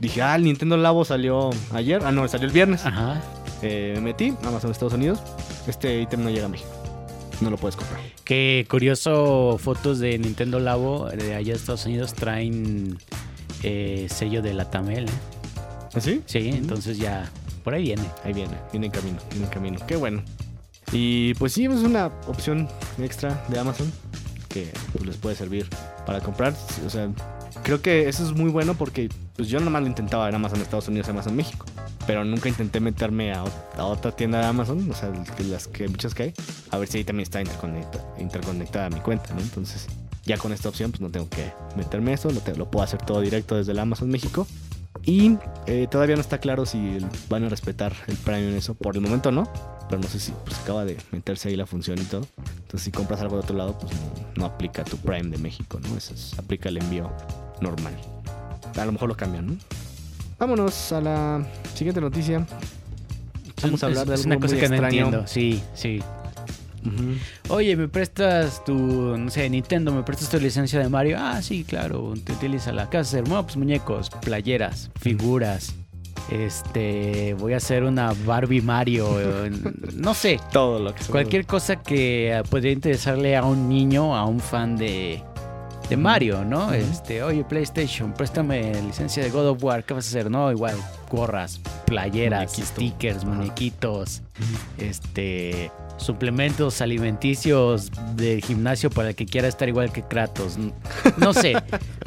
Dije, 0.00 0.22
ah, 0.22 0.34
el 0.34 0.44
Nintendo 0.44 0.76
Labo 0.76 1.04
salió 1.04 1.50
ayer. 1.72 2.02
Ah, 2.04 2.10
no, 2.10 2.26
salió 2.26 2.46
el 2.46 2.52
viernes. 2.52 2.86
Ajá. 2.86 3.20
Eh, 3.62 3.92
me 3.96 4.00
metí, 4.00 4.34
Amazon 4.44 4.70
Estados 4.70 4.94
Unidos. 4.94 5.20
Este 5.66 6.00
ítem 6.00 6.24
no 6.24 6.30
llega 6.30 6.46
a 6.46 6.48
México. 6.48 6.70
No 7.42 7.50
lo 7.50 7.58
puedes 7.58 7.76
comprar. 7.76 8.00
Qué 8.24 8.66
curioso, 8.68 9.58
fotos 9.58 9.98
de 9.98 10.18
Nintendo 10.18 10.58
Labo 10.58 11.08
de 11.10 11.34
allá 11.34 11.52
de 11.52 11.58
Estados 11.58 11.84
Unidos 11.86 12.14
traen 12.14 12.98
eh, 13.62 14.06
sello 14.10 14.40
de 14.40 14.54
la 14.54 14.70
Tamel. 14.70 15.06
¿eh? 15.06 15.12
¿Así? 15.94 16.22
Sí, 16.26 16.48
entonces 16.48 16.98
ya 16.98 17.30
por 17.62 17.74
ahí 17.74 17.82
viene. 17.82 18.04
Ahí 18.24 18.32
viene, 18.32 18.54
viene 18.72 18.86
en 18.86 18.92
camino, 18.92 19.18
viene 19.30 19.44
en 19.44 19.50
camino. 19.50 19.78
Qué 19.86 19.96
bueno. 19.96 20.22
Y 20.92 21.34
pues 21.34 21.52
sí, 21.52 21.66
es 21.66 21.82
una 21.82 22.06
opción 22.26 22.68
extra 22.98 23.44
de 23.48 23.58
Amazon 23.58 23.92
que 24.48 24.70
pues, 24.92 25.06
les 25.06 25.16
puede 25.16 25.36
servir 25.36 25.68
para 26.06 26.20
comprar. 26.20 26.54
O 26.86 26.90
sea, 26.90 27.08
creo 27.70 27.82
que 27.82 28.08
eso 28.08 28.24
es 28.24 28.32
muy 28.32 28.50
bueno 28.50 28.74
porque 28.74 29.08
pues 29.36 29.48
yo 29.48 29.60
nomás 29.60 29.82
lo 29.82 29.86
intentaba 29.88 30.28
en 30.28 30.34
Amazon 30.34 30.60
Estados 30.60 30.88
Unidos, 30.88 31.08
Amazon 31.08 31.36
México. 31.36 31.66
Pero 32.04 32.24
nunca 32.24 32.48
intenté 32.48 32.80
meterme 32.80 33.32
a, 33.32 33.44
a 33.76 33.84
otra 33.84 34.10
tienda 34.10 34.40
de 34.40 34.46
Amazon, 34.46 34.90
o 34.90 34.94
sea, 34.94 35.12
las 35.48 35.68
que 35.68 35.86
muchas 35.86 36.12
que 36.14 36.22
hay, 36.24 36.34
a 36.70 36.78
ver 36.78 36.88
si 36.88 36.98
ahí 36.98 37.04
también 37.04 37.22
está 37.22 37.40
interconecta- 37.40 38.04
interconectada 38.18 38.90
mi 38.90 38.98
cuenta, 38.98 39.32
¿no? 39.34 39.40
Entonces, 39.40 39.86
ya 40.24 40.36
con 40.36 40.52
esta 40.52 40.68
opción, 40.68 40.90
pues 40.90 41.00
no 41.00 41.10
tengo 41.10 41.28
que 41.28 41.52
meterme 41.76 42.12
eso, 42.12 42.28
lo, 42.30 42.40
lo 42.56 42.68
puedo 42.70 42.82
hacer 42.82 43.00
todo 43.02 43.20
directo 43.20 43.54
desde 43.54 43.70
el 43.70 43.78
Amazon 43.78 44.08
México. 44.10 44.48
Y 45.04 45.36
eh, 45.66 45.86
todavía 45.88 46.16
no 46.16 46.20
está 46.20 46.38
claro 46.38 46.66
si 46.66 46.98
van 47.28 47.44
a 47.44 47.48
respetar 47.48 47.92
el 48.08 48.16
Prime 48.16 48.48
en 48.48 48.56
eso. 48.56 48.74
Por 48.74 48.96
el 48.96 49.02
momento 49.02 49.30
no. 49.30 49.44
Pero 49.88 50.02
no 50.02 50.08
sé 50.08 50.18
si 50.18 50.32
pues, 50.44 50.58
acaba 50.58 50.84
de 50.84 50.96
meterse 51.12 51.48
ahí 51.48 51.56
la 51.56 51.66
función 51.66 51.98
y 52.00 52.04
todo. 52.04 52.26
Entonces 52.38 52.82
si 52.82 52.90
compras 52.90 53.20
algo 53.20 53.36
de 53.36 53.42
otro 53.42 53.56
lado, 53.56 53.78
pues 53.78 53.92
no, 53.92 54.00
no 54.36 54.44
aplica 54.46 54.82
tu 54.84 54.96
Prime 54.98 55.30
de 55.30 55.38
México, 55.38 55.78
¿no? 55.80 55.96
Eso 55.96 56.12
es- 56.14 56.36
aplica 56.38 56.68
el 56.68 56.78
envío 56.78 57.10
normal. 57.60 57.94
A 58.78 58.84
lo 58.84 58.92
mejor 58.92 59.08
lo 59.08 59.16
cambian, 59.16 59.46
¿no? 59.46 59.56
Vámonos 60.38 60.92
a 60.92 61.00
la 61.00 61.46
siguiente 61.74 62.00
noticia. 62.00 62.46
Vamos 63.62 63.82
a 63.82 63.86
hablar 63.86 64.06
de 64.06 64.14
es, 64.14 64.20
es 64.20 64.26
algo 64.26 64.36
una 64.36 64.40
cosa 64.40 64.54
muy 64.54 64.62
que 64.62 64.68
no 64.68 64.76
entiendo. 64.86 65.26
Sí, 65.26 65.62
sí. 65.74 66.00
Oye, 67.48 67.76
¿me 67.76 67.88
prestas 67.88 68.64
tu, 68.64 68.74
no 68.74 69.30
sé, 69.30 69.48
Nintendo, 69.50 69.92
¿me 69.92 70.02
prestas 70.02 70.30
tu 70.30 70.38
licencia 70.38 70.78
de 70.78 70.88
Mario? 70.88 71.18
Ah, 71.20 71.42
sí, 71.42 71.64
claro, 71.64 72.14
te 72.24 72.32
utiliza 72.32 72.72
la 72.72 72.88
casa 72.88 73.18
de 73.18 73.22
pues, 73.22 73.56
muñecos, 73.56 74.10
playeras, 74.22 74.90
figuras, 74.98 75.74
Este, 76.30 77.34
voy 77.34 77.54
a 77.54 77.58
hacer 77.58 77.84
una 77.84 78.14
Barbie 78.24 78.62
Mario, 78.62 79.20
eh, 79.20 79.50
no 79.94 80.14
sé, 80.14 80.40
Todo 80.52 80.78
lo 80.78 80.94
que 80.94 81.02
se 81.02 81.10
cualquier 81.10 81.44
cosa 81.46 81.76
que 81.76 82.32
eh, 82.32 82.42
podría 82.48 82.72
interesarle 82.72 83.36
a 83.36 83.44
un 83.44 83.68
niño, 83.68 84.16
a 84.16 84.24
un 84.24 84.40
fan 84.40 84.76
de, 84.76 85.22
de 85.90 85.96
Mario, 85.96 86.44
¿no? 86.44 86.72
Este, 86.72 87.20
oye, 87.22 87.42
PlayStation, 87.42 88.12
préstame 88.12 88.72
licencia 88.82 89.24
de 89.24 89.30
God 89.30 89.48
of 89.48 89.64
War, 89.64 89.82
¿qué 89.82 89.92
vas 89.92 90.06
a 90.06 90.08
hacer? 90.08 90.30
No, 90.30 90.52
igual, 90.52 90.76
gorras, 91.10 91.60
playeras, 91.86 92.52
Muñequito. 92.52 92.66
stickers, 92.66 93.24
muñequitos, 93.24 94.22
este, 94.78 95.70
suplementos 95.96 96.80
alimenticios 96.80 97.90
del 98.16 98.42
gimnasio 98.42 98.90
para 98.90 99.10
el 99.10 99.14
que 99.14 99.26
quiera 99.26 99.48
estar 99.48 99.68
igual 99.68 99.92
que 99.92 100.02
Kratos. 100.02 100.56
No 101.18 101.34
sé, 101.34 101.54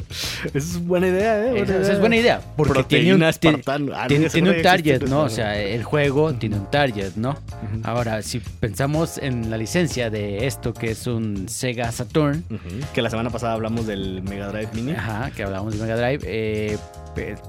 es 0.54 0.84
buena 0.84 1.08
idea, 1.08 1.44
¿eh? 1.46 1.62
esa, 1.62 1.92
es 1.92 2.00
buena 2.00 2.16
idea, 2.16 2.40
porque 2.56 2.82
tiene 2.84 3.14
un, 3.14 3.20
Proteína 3.20 3.32
tiene-. 3.32 3.62
Ah, 3.94 4.56
un 4.56 4.62
target, 4.62 5.02
¿no? 5.02 5.22
O 5.22 5.28
sea, 5.28 5.60
el 5.60 5.84
juego 5.84 6.34
tiene 6.34 6.56
un 6.56 6.70
target, 6.70 7.12
¿no? 7.16 7.36
Ahora, 7.82 8.22
si 8.22 8.40
pensamos 8.40 9.18
en 9.18 9.50
la 9.50 9.56
licencia 9.56 10.10
de 10.10 10.46
esto, 10.46 10.72
que 10.72 10.90
es 10.90 11.06
un 11.06 11.48
Sega 11.48 11.92
Saturn. 11.92 12.44
Que 12.92 13.02
la 13.02 13.10
semana 13.10 13.30
pasada 13.30 13.52
hablamos 13.52 13.86
del 13.86 14.22
Mega 14.22 14.48
Drive 14.48 14.68
Mini. 14.74 14.92
ajá, 14.92 15.30
que 15.30 15.42
hablamos 15.42 15.74
de 15.74 15.80
Mega 15.80 15.96
Drive, 15.96 16.20
eh, 16.24 16.78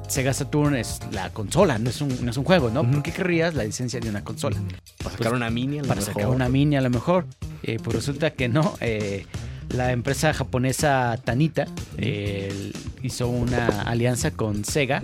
Sega 0.08 0.34
Saturn 0.34 0.76
es 0.76 1.00
la 1.12 1.30
consola, 1.46 1.78
no 1.78 1.90
es 1.90 2.02
un, 2.02 2.26
no 2.26 2.32
es 2.32 2.38
un 2.38 2.44
juego, 2.44 2.70
¿no? 2.70 2.90
¿Por 2.90 3.04
qué 3.04 3.12
querrías 3.12 3.54
la 3.54 3.64
licencia 3.64 4.00
de 4.00 4.10
una 4.10 4.24
consola? 4.24 4.58
Para 5.04 5.16
sacar 5.18 5.34
una 5.34 5.50
mini, 5.50 5.80
a 5.80 5.82
lo 5.84 5.88
Para 5.88 6.02
mejor. 6.02 6.14
sacar 6.14 6.30
una 6.30 6.50
mini 6.50 6.76
a 6.76 6.82
lo 6.82 6.90
mejor. 6.90 7.26
Eh, 7.64 7.78
pues 7.84 7.96
resulta 7.96 8.32
que 8.32 8.50
no. 8.50 8.76
eh, 8.82 9.26
la 9.70 9.92
empresa 9.92 10.34
japonesa 10.34 11.18
Tanita 11.24 11.66
eh, 11.98 12.72
hizo 13.02 13.28
una 13.28 13.82
alianza 13.82 14.32
con 14.32 14.64
Sega 14.64 15.02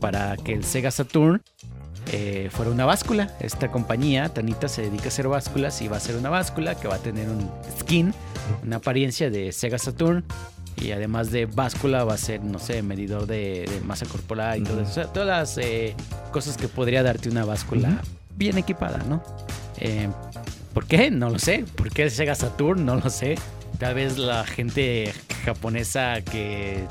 para 0.00 0.36
que 0.36 0.52
el 0.52 0.64
Sega 0.64 0.90
Saturn 0.90 1.42
eh, 2.12 2.48
fuera 2.52 2.70
una 2.70 2.84
báscula. 2.84 3.34
Esta 3.40 3.70
compañía, 3.72 4.28
Tanita, 4.28 4.68
se 4.68 4.82
dedica 4.82 5.06
a 5.06 5.08
hacer 5.08 5.26
básculas 5.28 5.80
y 5.82 5.88
va 5.88 5.96
a 5.96 6.00
ser 6.00 6.16
una 6.16 6.30
báscula 6.30 6.74
que 6.76 6.86
va 6.86 6.96
a 6.96 6.98
tener 6.98 7.28
un 7.28 7.50
skin, 7.80 8.14
una 8.62 8.76
apariencia 8.76 9.30
de 9.30 9.52
Sega 9.52 9.78
Saturn. 9.78 10.24
Y 10.76 10.90
además 10.92 11.30
de 11.30 11.46
báscula 11.46 12.04
va 12.04 12.14
a 12.14 12.18
ser, 12.18 12.42
no 12.42 12.58
sé, 12.58 12.82
medidor 12.82 13.26
de, 13.26 13.66
de 13.70 13.80
masa 13.84 14.06
corporal 14.06 14.60
y 14.60 14.64
todo 14.64 14.80
eso. 14.80 14.90
O 14.90 14.94
sea, 14.94 15.04
todas 15.06 15.28
las 15.28 15.58
eh, 15.58 15.94
cosas 16.32 16.56
que 16.56 16.68
podría 16.68 17.02
darte 17.02 17.28
una 17.28 17.44
báscula 17.44 18.02
bien 18.36 18.58
equipada, 18.58 18.98
¿no? 19.08 19.22
Eh, 19.78 20.08
¿Por 20.72 20.86
qué? 20.86 21.10
No 21.10 21.30
lo 21.30 21.38
sé. 21.38 21.64
¿Por 21.76 21.90
qué 21.90 22.10
Sega 22.10 22.34
Saturn? 22.34 22.84
No 22.84 22.96
lo 22.96 23.08
sé. 23.08 23.36
Tal 23.78 23.94
vez 23.94 24.18
la 24.18 24.44
gente 24.44 25.12
japonesa 25.44 26.20
que 26.22 26.84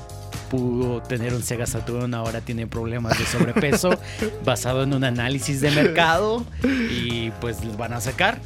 pudo 0.50 1.02
tener 1.02 1.34
un 1.34 1.44
Sega 1.44 1.66
Saturn 1.66 2.14
ahora 2.14 2.42
tiene 2.42 2.68
problemas 2.68 3.18
de 3.18 3.26
sobrepeso 3.26 3.90
basado 4.46 4.84
en 4.84 4.94
un 4.94 5.04
análisis 5.04 5.62
de 5.62 5.72
mercado 5.72 6.46
y 6.64 7.32
pues 7.42 7.58
van 7.78 7.94
a 7.94 8.02
sacar. 8.02 8.40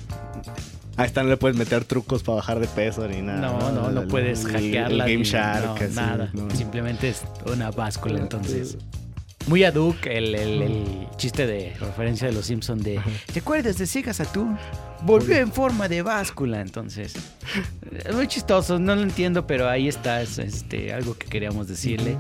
A 0.98 1.06
esta 1.06 1.22
no 1.24 1.30
le 1.30 1.38
puedes 1.38 1.56
meter 1.56 1.86
trucos 1.86 2.24
para 2.24 2.38
bajar 2.38 2.60
de 2.60 2.68
peso 2.68 3.08
ni 3.08 3.22
nada. 3.22 3.39
No, 3.39 3.72
no, 3.72 3.92
no 3.92 4.01
El- 4.01 4.08
puedes 4.08 4.46
hackearla. 4.46 5.06
Game 5.08 5.24
Shark, 5.24 5.80
no, 5.89 5.96
nada. 5.96 6.30
no. 6.34 6.50
Simplemente 6.51 7.10
es 7.10 7.22
una 7.46 7.70
báscula 7.72 8.20
entonces. 8.20 8.77
Muy 9.46 9.63
Hadouk, 9.63 10.08
el, 10.08 10.36
el, 10.36 10.62
el 10.62 11.08
chiste 11.16 11.48
de 11.48 11.74
referencia 11.80 12.27
de 12.27 12.34
los 12.34 12.48
Simpsons 12.48 12.84
de 12.84 13.00
¿Te 13.32 13.39
acuerdas 13.39 13.77
de 13.77 13.86
Sega 13.86 14.12
Saturn? 14.13 14.58
Volvió 15.04 15.38
en 15.38 15.54
forma 15.54 15.88
de 15.88 16.01
báscula, 16.01 16.60
entonces. 16.60 17.13
Es 18.06 18.13
muy 18.13 18.27
chistoso, 18.27 18.77
no 18.80 18.94
lo 18.96 19.04
entiendo, 19.04 19.48
pero 19.48 19.70
ahí 19.70 19.88
está, 19.88 20.22
es 20.22 20.38
este, 20.39 20.92
algo 20.92 21.18
que 21.18 21.27
queríamos 21.27 21.68
decirle. 21.70 22.18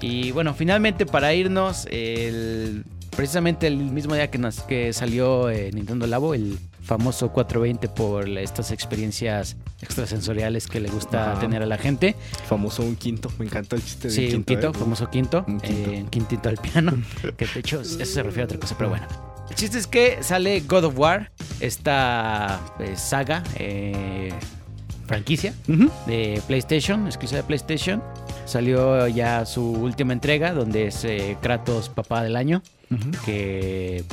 Y 0.00 0.32
bueno, 0.32 0.52
finalmente 0.54 1.06
para 1.06 1.32
irnos, 1.34 1.86
el- 1.92 2.84
precisamente 3.14 3.68
el 3.68 3.76
mismo 3.76 4.14
día 4.16 4.28
que, 4.30 4.38
nos, 4.38 4.60
que 4.62 4.92
salió 4.92 5.50
eh, 5.50 5.70
Nintendo 5.72 6.06
Labo, 6.08 6.34
el 6.34 6.58
famoso 6.84 7.30
420 7.32 7.88
por 7.88 8.28
estas 8.38 8.70
experiencias 8.70 9.56
extrasensoriales 9.80 10.66
que 10.68 10.80
le 10.80 10.88
gusta 10.90 11.32
Ajá. 11.32 11.40
tener 11.40 11.62
a 11.62 11.66
la 11.66 11.78
gente. 11.78 12.14
Famoso 12.46 12.82
un 12.82 12.96
quinto. 12.96 13.30
Me 13.38 13.46
encanta 13.46 13.76
el 13.76 13.82
chiste 13.82 14.08
de 14.08 14.14
Sí, 14.14 14.34
un 14.34 14.44
quinto, 14.44 14.68
¿eh? 14.68 14.72
famoso 14.74 15.08
quinto, 15.10 15.44
Un 15.48 15.60
quinto. 15.60 15.90
eh, 15.90 16.00
un 16.02 16.08
quintito 16.08 16.48
al 16.48 16.56
piano, 16.58 16.92
que 17.36 17.46
de 17.46 17.60
hecho 17.60 17.80
eso 17.80 18.04
se 18.04 18.22
refiere 18.22 18.42
a 18.42 18.44
otra 18.44 18.58
cosa, 18.58 18.74
pero 18.76 18.90
bueno. 18.90 19.06
El 19.50 19.56
chiste 19.56 19.78
es 19.78 19.86
que 19.86 20.22
sale 20.22 20.60
God 20.60 20.84
of 20.84 20.98
War, 20.98 21.30
esta 21.60 22.60
eh, 22.80 22.94
saga, 22.96 23.42
eh, 23.56 24.32
franquicia 25.06 25.52
de 26.06 26.42
PlayStation, 26.46 27.06
exclusiva 27.06 27.42
de 27.42 27.46
PlayStation. 27.46 28.02
Salió 28.46 29.06
ya 29.08 29.44
su 29.46 29.62
última 29.72 30.12
entrega, 30.12 30.52
donde 30.52 30.88
es 30.88 31.04
eh, 31.04 31.36
Kratos 31.40 31.88
Papá 31.88 32.22
del 32.22 32.36
Año, 32.36 32.62
que 33.24 34.04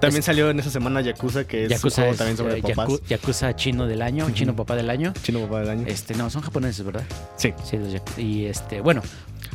También 0.00 0.22
salió 0.22 0.50
en 0.50 0.58
esa 0.60 0.70
semana 0.70 1.00
Yakuza, 1.00 1.44
que 1.46 1.64
es 1.64 1.70
un 1.70 1.76
Yakuza 1.76 1.96
juego 2.02 2.12
es 2.12 2.18
también 2.18 2.36
sobre 2.36 2.58
eh, 2.58 2.62
papás. 2.62 2.88
Yaku- 2.88 3.00
Yakuza 3.08 3.54
Chino 3.56 3.86
del 3.86 4.02
Año. 4.02 4.28
Chino 4.30 4.56
Papá 4.56 4.76
del 4.76 4.90
Año. 4.90 5.12
Chino 5.22 5.40
papá 5.40 5.60
del 5.60 5.70
año. 5.70 5.84
Este, 5.86 6.14
no, 6.14 6.30
son 6.30 6.42
japoneses, 6.42 6.84
¿verdad? 6.84 7.04
Sí. 7.36 7.52
Sí, 7.64 7.76
los 7.76 7.88
Yaku- 7.92 8.18
y 8.22 8.46
este, 8.46 8.80
bueno, 8.80 9.02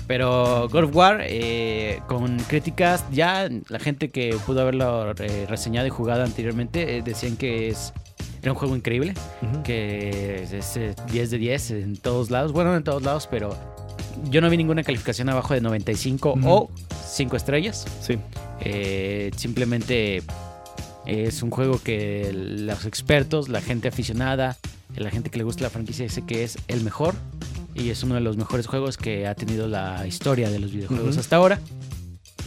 pero 0.07 0.67
God 0.69 0.83
of 0.85 0.95
War, 0.95 1.21
eh, 1.23 1.99
con 2.07 2.37
críticas, 2.39 3.03
ya 3.11 3.49
la 3.69 3.79
gente 3.79 4.09
que 4.09 4.37
pudo 4.45 4.61
haberlo 4.61 5.11
eh, 5.17 5.45
reseñado 5.49 5.87
y 5.87 5.89
jugado 5.89 6.23
anteriormente 6.23 6.97
eh, 6.97 7.01
decían 7.03 7.35
que 7.37 7.69
es 7.69 7.91
era 8.43 8.51
un 8.51 8.59
juego 8.59 8.75
increíble, 8.75 9.15
que 9.63 10.43
es, 10.43 10.53
es, 10.53 10.77
eh, 10.77 10.93
10 11.11 11.31
de 11.31 11.37
10 11.39 11.71
en 11.71 11.97
todos 11.97 12.29
lados, 12.29 12.51
bueno, 12.51 12.69
no 12.71 12.77
en 12.77 12.83
todos 12.83 13.01
lados, 13.01 13.27
pero 13.31 13.57
yo 14.29 14.39
no 14.39 14.49
vi 14.51 14.57
ninguna 14.57 14.83
calificación 14.83 15.29
abajo 15.29 15.55
de 15.55 15.61
95 15.61 16.33
Ujú. 16.37 16.47
o 16.47 16.69
5 17.05 17.35
estrellas. 17.35 17.85
Sí. 18.01 18.17
Eh, 18.61 19.31
simplemente 19.35 20.23
es 21.05 21.43
un 21.43 21.51
juego 21.51 21.79
que 21.81 22.31
los 22.33 22.85
expertos, 22.85 23.49
la 23.49 23.61
gente 23.61 23.87
aficionada, 23.87 24.57
la 24.95 25.11
gente 25.11 25.29
que 25.29 25.37
le 25.37 25.43
gusta 25.43 25.63
la 25.63 25.69
franquicia 25.69 26.03
dice 26.03 26.23
que 26.25 26.43
es 26.43 26.57
el 26.67 26.81
mejor 26.81 27.15
y 27.73 27.89
es 27.89 28.03
uno 28.03 28.15
de 28.15 28.21
los 28.21 28.37
mejores 28.37 28.67
juegos 28.67 28.97
que 28.97 29.27
ha 29.27 29.35
tenido 29.35 29.67
la 29.67 30.07
historia 30.07 30.49
de 30.49 30.59
los 30.59 30.71
videojuegos 30.71 31.17
hasta 31.17 31.35
ahora. 31.35 31.59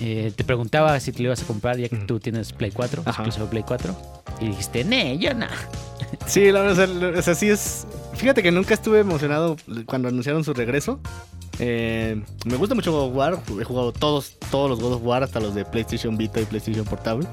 Eh, 0.00 0.32
te 0.34 0.44
preguntaba 0.44 0.98
si 1.00 1.10
te 1.12 1.18
lo 1.22 1.26
ibas 1.28 1.42
a 1.42 1.46
comprar 1.46 1.76
ya 1.76 1.88
que 1.88 1.96
tú 1.96 2.20
tienes 2.20 2.52
Play 2.52 2.70
4, 2.70 3.02
Ajá. 3.04 3.22
exclusivo 3.22 3.50
Play 3.50 3.64
4, 3.66 3.96
y 4.40 4.46
dijiste, 4.48 4.84
nee, 4.84 5.18
yo 5.18 5.34
no. 5.34 5.46
Sí, 6.26 6.52
la 6.52 6.62
verdad, 6.62 7.16
o 7.18 7.22
sea, 7.22 7.34
sí 7.34 7.48
es. 7.48 7.86
Fíjate 8.14 8.42
que 8.42 8.50
nunca 8.52 8.74
estuve 8.74 9.00
emocionado 9.00 9.56
cuando 9.86 10.08
anunciaron 10.08 10.44
su 10.44 10.54
regreso. 10.54 11.00
Eh, 11.58 12.22
me 12.44 12.56
gusta 12.56 12.74
mucho 12.74 12.92
God 12.92 13.10
of 13.10 13.16
War. 13.16 13.38
He 13.60 13.64
jugado 13.64 13.92
todos, 13.92 14.36
todos 14.50 14.70
los 14.70 14.80
God 14.80 14.94
of 14.94 15.02
War, 15.04 15.22
hasta 15.22 15.40
los 15.40 15.54
de 15.54 15.64
PlayStation 15.64 16.16
Vita 16.16 16.40
y 16.40 16.44
PlayStation 16.44 16.84
Portable. 16.84 17.26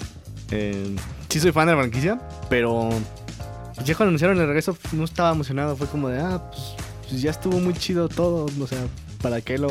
Eh, 0.51 0.96
sí 1.29 1.39
soy 1.39 1.51
fan 1.51 1.67
de 1.67 1.74
la 1.74 1.79
franquicia, 1.79 2.20
pero 2.50 2.89
ya 3.84 3.96
cuando 3.96 4.10
anunciaron 4.10 4.39
el 4.39 4.48
regreso 4.48 4.77
no 4.94 5.03
estaba 5.03 5.32
emocionado. 5.32 5.75
Fue 5.75 5.88
como 5.88 6.10
de, 6.10 6.20
ah, 6.20 6.41
pues, 6.50 6.75
pues 7.10 7.22
ya 7.22 7.32
estuvo 7.32 7.60
muy 7.60 7.74
chido 7.74 8.10
todo. 8.10 8.46
O 8.60 8.67
sea, 8.67 8.79
¿para 9.22 9.41
qué 9.41 9.58
lo, 9.58 9.70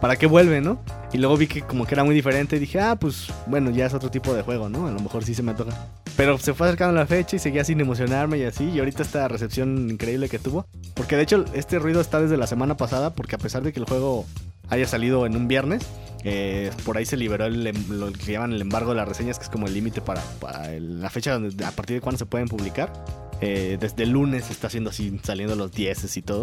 para 0.00 0.16
qué 0.16 0.26
vuelve, 0.26 0.60
no? 0.60 0.80
Y 1.12 1.18
luego 1.18 1.36
vi 1.36 1.46
que 1.46 1.62
como 1.62 1.86
que 1.86 1.94
era 1.94 2.04
muy 2.04 2.14
diferente 2.14 2.56
y 2.56 2.58
dije, 2.58 2.80
ah, 2.80 2.96
pues 2.96 3.28
bueno, 3.46 3.70
ya 3.70 3.86
es 3.86 3.94
otro 3.94 4.10
tipo 4.10 4.34
de 4.34 4.42
juego, 4.42 4.68
¿no? 4.68 4.86
A 4.86 4.90
lo 4.90 5.00
mejor 5.00 5.24
sí 5.24 5.34
se 5.34 5.42
me 5.42 5.52
antoja. 5.52 5.88
Pero 6.18 6.36
se 6.36 6.52
fue 6.52 6.66
acercando 6.66 6.94
la 6.98 7.06
fecha 7.06 7.36
y 7.36 7.38
seguía 7.38 7.62
sin 7.64 7.80
emocionarme 7.80 8.38
y 8.38 8.42
así. 8.42 8.64
Y 8.64 8.80
ahorita 8.80 9.02
esta 9.04 9.28
recepción 9.28 9.88
increíble 9.88 10.28
que 10.28 10.38
tuvo. 10.40 10.66
Porque 10.94 11.14
de 11.16 11.22
hecho 11.22 11.44
este 11.54 11.78
ruido 11.78 12.00
está 12.00 12.20
desde 12.20 12.36
la 12.36 12.46
semana 12.48 12.76
pasada. 12.76 13.14
Porque 13.14 13.36
a 13.36 13.38
pesar 13.38 13.62
de 13.62 13.72
que 13.72 13.78
el 13.78 13.86
juego 13.86 14.26
haya 14.68 14.86
salido 14.88 15.26
en 15.26 15.36
un 15.36 15.46
viernes, 15.46 15.86
eh, 16.24 16.72
por 16.84 16.96
ahí 16.98 17.06
se 17.06 17.16
liberó 17.16 17.46
el, 17.46 17.64
em- 17.68 17.84
lo 17.88 18.12
que 18.12 18.32
llaman 18.32 18.52
el 18.52 18.60
embargo 18.60 18.90
de 18.90 18.96
las 18.96 19.06
reseñas, 19.08 19.38
que 19.38 19.44
es 19.44 19.48
como 19.48 19.68
el 19.68 19.74
límite 19.74 20.00
para, 20.00 20.20
para 20.40 20.74
el- 20.74 21.00
la 21.00 21.08
fecha 21.08 21.32
donde, 21.32 21.64
a 21.64 21.70
partir 21.70 21.94
de 21.94 22.00
cuándo 22.00 22.18
se 22.18 22.26
pueden 22.26 22.48
publicar. 22.48 22.92
Eh, 23.40 23.78
desde 23.80 24.02
el 24.02 24.10
lunes 24.10 24.50
está 24.50 24.66
haciendo 24.66 24.90
así, 24.90 25.16
saliendo 25.22 25.54
los 25.54 25.70
10 25.70 26.16
y 26.16 26.22
todo. 26.22 26.42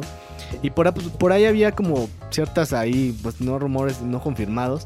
Y 0.63 0.69
por, 0.69 0.91
pues, 0.93 1.07
por 1.09 1.33
ahí 1.33 1.43
había 1.43 1.73
como 1.73 2.09
ciertas 2.31 2.71
ahí, 2.71 3.13
pues 3.21 3.41
no 3.41 3.59
rumores 3.59 4.01
no 4.01 4.21
confirmados, 4.21 4.83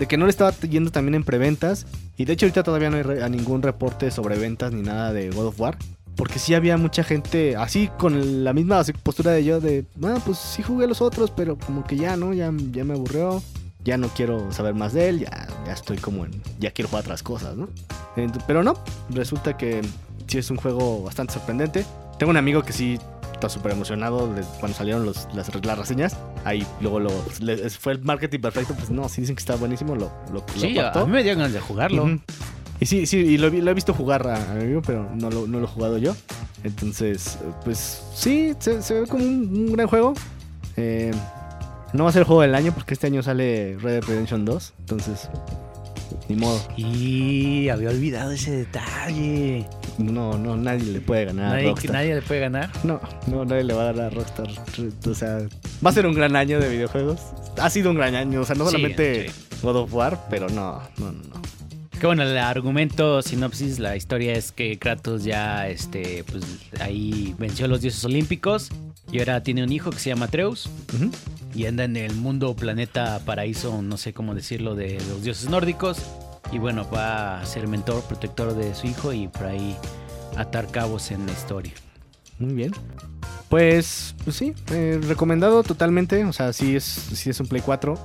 de 0.00 0.06
que 0.06 0.16
no 0.16 0.24
le 0.26 0.30
estaba 0.30 0.50
yendo 0.68 0.90
también 0.90 1.14
en 1.14 1.22
preventas. 1.22 1.86
Y 2.16 2.24
de 2.24 2.32
hecho 2.32 2.46
ahorita 2.46 2.64
todavía 2.64 2.90
no 2.90 2.96
hay 2.96 3.02
re- 3.02 3.22
a 3.22 3.28
ningún 3.28 3.62
reporte 3.62 4.10
sobre 4.10 4.36
ventas 4.38 4.72
ni 4.72 4.82
nada 4.82 5.12
de 5.12 5.30
God 5.30 5.46
of 5.46 5.60
War. 5.60 5.78
Porque 6.16 6.38
sí 6.40 6.54
había 6.54 6.76
mucha 6.76 7.04
gente 7.04 7.56
así 7.56 7.88
con 7.98 8.42
la 8.42 8.52
misma 8.52 8.82
postura 9.02 9.30
de 9.30 9.44
yo 9.44 9.60
de, 9.60 9.84
ah, 10.02 10.18
pues 10.24 10.38
sí 10.38 10.62
jugué 10.62 10.86
los 10.86 11.00
otros, 11.00 11.30
pero 11.30 11.56
como 11.56 11.84
que 11.84 11.96
ya, 11.96 12.16
¿no? 12.16 12.34
Ya, 12.34 12.52
ya 12.72 12.84
me 12.84 12.94
aburrió. 12.94 13.40
Ya 13.82 13.96
no 13.96 14.08
quiero 14.08 14.52
saber 14.52 14.74
más 14.74 14.92
de 14.92 15.08
él, 15.08 15.20
ya, 15.20 15.48
ya 15.66 15.72
estoy 15.72 15.96
como 15.96 16.26
en, 16.26 16.42
ya 16.58 16.70
quiero 16.70 16.90
jugar 16.90 17.04
otras 17.04 17.22
cosas, 17.22 17.56
¿no? 17.56 17.66
Pero 18.46 18.62
no, 18.62 18.74
resulta 19.08 19.56
que 19.56 19.80
sí 20.26 20.36
es 20.36 20.50
un 20.50 20.58
juego 20.58 21.02
bastante 21.02 21.32
sorprendente. 21.32 21.86
Tengo 22.18 22.28
un 22.28 22.36
amigo 22.36 22.62
que 22.62 22.74
sí 22.74 22.98
está 23.40 23.48
súper 23.48 23.72
emocionado 23.72 24.32
cuando 24.60 24.76
salieron 24.76 25.04
los- 25.06 25.26
las, 25.34 25.50
las 25.64 25.78
reseñas. 25.78 26.16
Ahí 26.44 26.66
luego 26.80 27.00
lo, 27.00 27.10
fue 27.10 27.94
el 27.94 28.02
marketing 28.02 28.40
perfecto, 28.40 28.74
pues 28.74 28.90
no, 28.90 29.08
sí 29.08 29.22
dicen 29.22 29.34
que 29.34 29.40
está 29.40 29.56
buenísimo, 29.56 29.94
lo, 29.96 30.12
lo, 30.32 30.40
lo 30.40 30.44
Sí, 30.60 30.74
captó. 30.74 31.00
a 31.00 31.06
mí 31.06 31.12
me 31.12 31.22
dio 31.22 31.34
ganas 31.34 31.52
de 31.52 31.60
jugarlo. 31.60 32.20
Y 32.80 32.86
sí, 32.86 33.06
sí, 33.06 33.16
y 33.18 33.36
lo, 33.38 33.50
lo 33.50 33.70
he 33.70 33.74
visto 33.74 33.92
jugar 33.92 34.26
a, 34.26 34.36
a 34.52 34.54
mi 34.54 34.64
amigo, 34.64 34.82
pero 34.86 35.08
no 35.14 35.30
lo, 35.30 35.46
no 35.46 35.58
lo 35.58 35.64
he 35.64 35.68
jugado 35.68 35.98
yo. 35.98 36.14
Entonces, 36.64 37.38
pues 37.64 38.02
sí, 38.14 38.54
se, 38.58 38.80
se 38.82 39.00
ve 39.00 39.06
como 39.06 39.24
un, 39.24 39.66
un 39.68 39.72
gran 39.72 39.86
juego. 39.86 40.14
Eh, 40.76 41.10
no 41.92 42.04
va 42.04 42.10
a 42.10 42.12
ser 42.12 42.20
el 42.20 42.26
juego 42.26 42.42
del 42.42 42.54
año 42.54 42.72
porque 42.72 42.94
este 42.94 43.06
año 43.06 43.22
sale 43.22 43.76
Red 43.80 43.92
Dead 44.00 44.04
Redemption 44.04 44.44
2. 44.44 44.72
Entonces, 44.80 45.28
ni 46.28 46.36
modo. 46.36 46.58
Y 46.76 47.68
había 47.68 47.90
olvidado 47.90 48.30
ese 48.32 48.50
detalle. 48.52 49.66
No, 50.04 50.38
no, 50.38 50.56
nadie 50.56 50.84
le 50.92 51.00
puede 51.00 51.26
ganar 51.26 51.46
a 51.46 51.48
Nadie, 51.56 51.68
Rockstar. 51.68 51.92
nadie 51.92 52.14
le 52.14 52.22
puede 52.22 52.40
ganar. 52.40 52.70
No, 52.84 53.00
no, 53.26 53.44
nadie 53.44 53.64
le 53.64 53.74
va 53.74 53.82
a 53.88 53.92
ganar 53.92 54.06
a 54.06 54.10
Rockstar. 54.10 54.48
O 55.08 55.14
sea, 55.14 55.38
va 55.84 55.90
a 55.90 55.92
ser 55.92 56.06
un 56.06 56.14
gran 56.14 56.36
año 56.36 56.58
de 56.60 56.68
videojuegos. 56.68 57.20
Ha 57.58 57.70
sido 57.70 57.90
un 57.90 57.96
gran 57.96 58.14
año, 58.14 58.40
o 58.40 58.44
sea, 58.44 58.56
no 58.56 58.64
solamente 58.64 59.28
sí. 59.28 59.34
God 59.62 59.76
of 59.76 59.94
War, 59.94 60.26
pero 60.30 60.48
no, 60.48 60.80
no, 60.98 61.12
no. 61.12 61.12
no. 61.12 61.42
Que 61.98 62.06
bueno, 62.06 62.22
el 62.22 62.38
argumento, 62.38 63.20
sinopsis, 63.20 63.78
la 63.78 63.94
historia 63.94 64.32
es 64.32 64.52
que 64.52 64.78
Kratos 64.78 65.22
ya, 65.22 65.68
este, 65.68 66.24
pues 66.24 66.42
ahí 66.80 67.34
venció 67.38 67.66
a 67.66 67.68
los 67.68 67.82
dioses 67.82 68.02
olímpicos 68.06 68.70
y 69.12 69.18
ahora 69.18 69.42
tiene 69.42 69.62
un 69.62 69.70
hijo 69.70 69.90
que 69.90 69.98
se 69.98 70.08
llama 70.08 70.24
Atreus 70.24 70.70
Ujú. 70.94 71.10
y 71.54 71.66
anda 71.66 71.84
en 71.84 71.96
el 71.98 72.14
mundo, 72.14 72.56
planeta, 72.56 73.20
paraíso, 73.26 73.82
no 73.82 73.98
sé 73.98 74.14
cómo 74.14 74.34
decirlo, 74.34 74.74
de 74.74 74.94
los 75.10 75.22
dioses 75.24 75.50
nórdicos. 75.50 75.98
Y 76.52 76.58
bueno, 76.58 76.86
va 76.90 77.40
a 77.40 77.46
ser 77.46 77.68
mentor, 77.68 78.02
protector 78.04 78.54
de 78.54 78.74
su 78.74 78.86
hijo 78.88 79.12
y 79.12 79.28
por 79.28 79.46
ahí 79.46 79.76
atar 80.36 80.66
cabos 80.68 81.10
en 81.10 81.26
la 81.26 81.32
historia. 81.32 81.72
Muy 82.38 82.54
bien. 82.54 82.72
Pues, 83.48 84.14
pues 84.24 84.36
sí, 84.36 84.54
eh, 84.72 85.00
recomendado 85.06 85.62
totalmente. 85.62 86.24
O 86.24 86.32
sea, 86.32 86.52
si 86.52 86.76
es, 86.76 86.84
si 86.84 87.30
es 87.30 87.40
un 87.40 87.46
Play 87.48 87.62
4, 87.64 87.98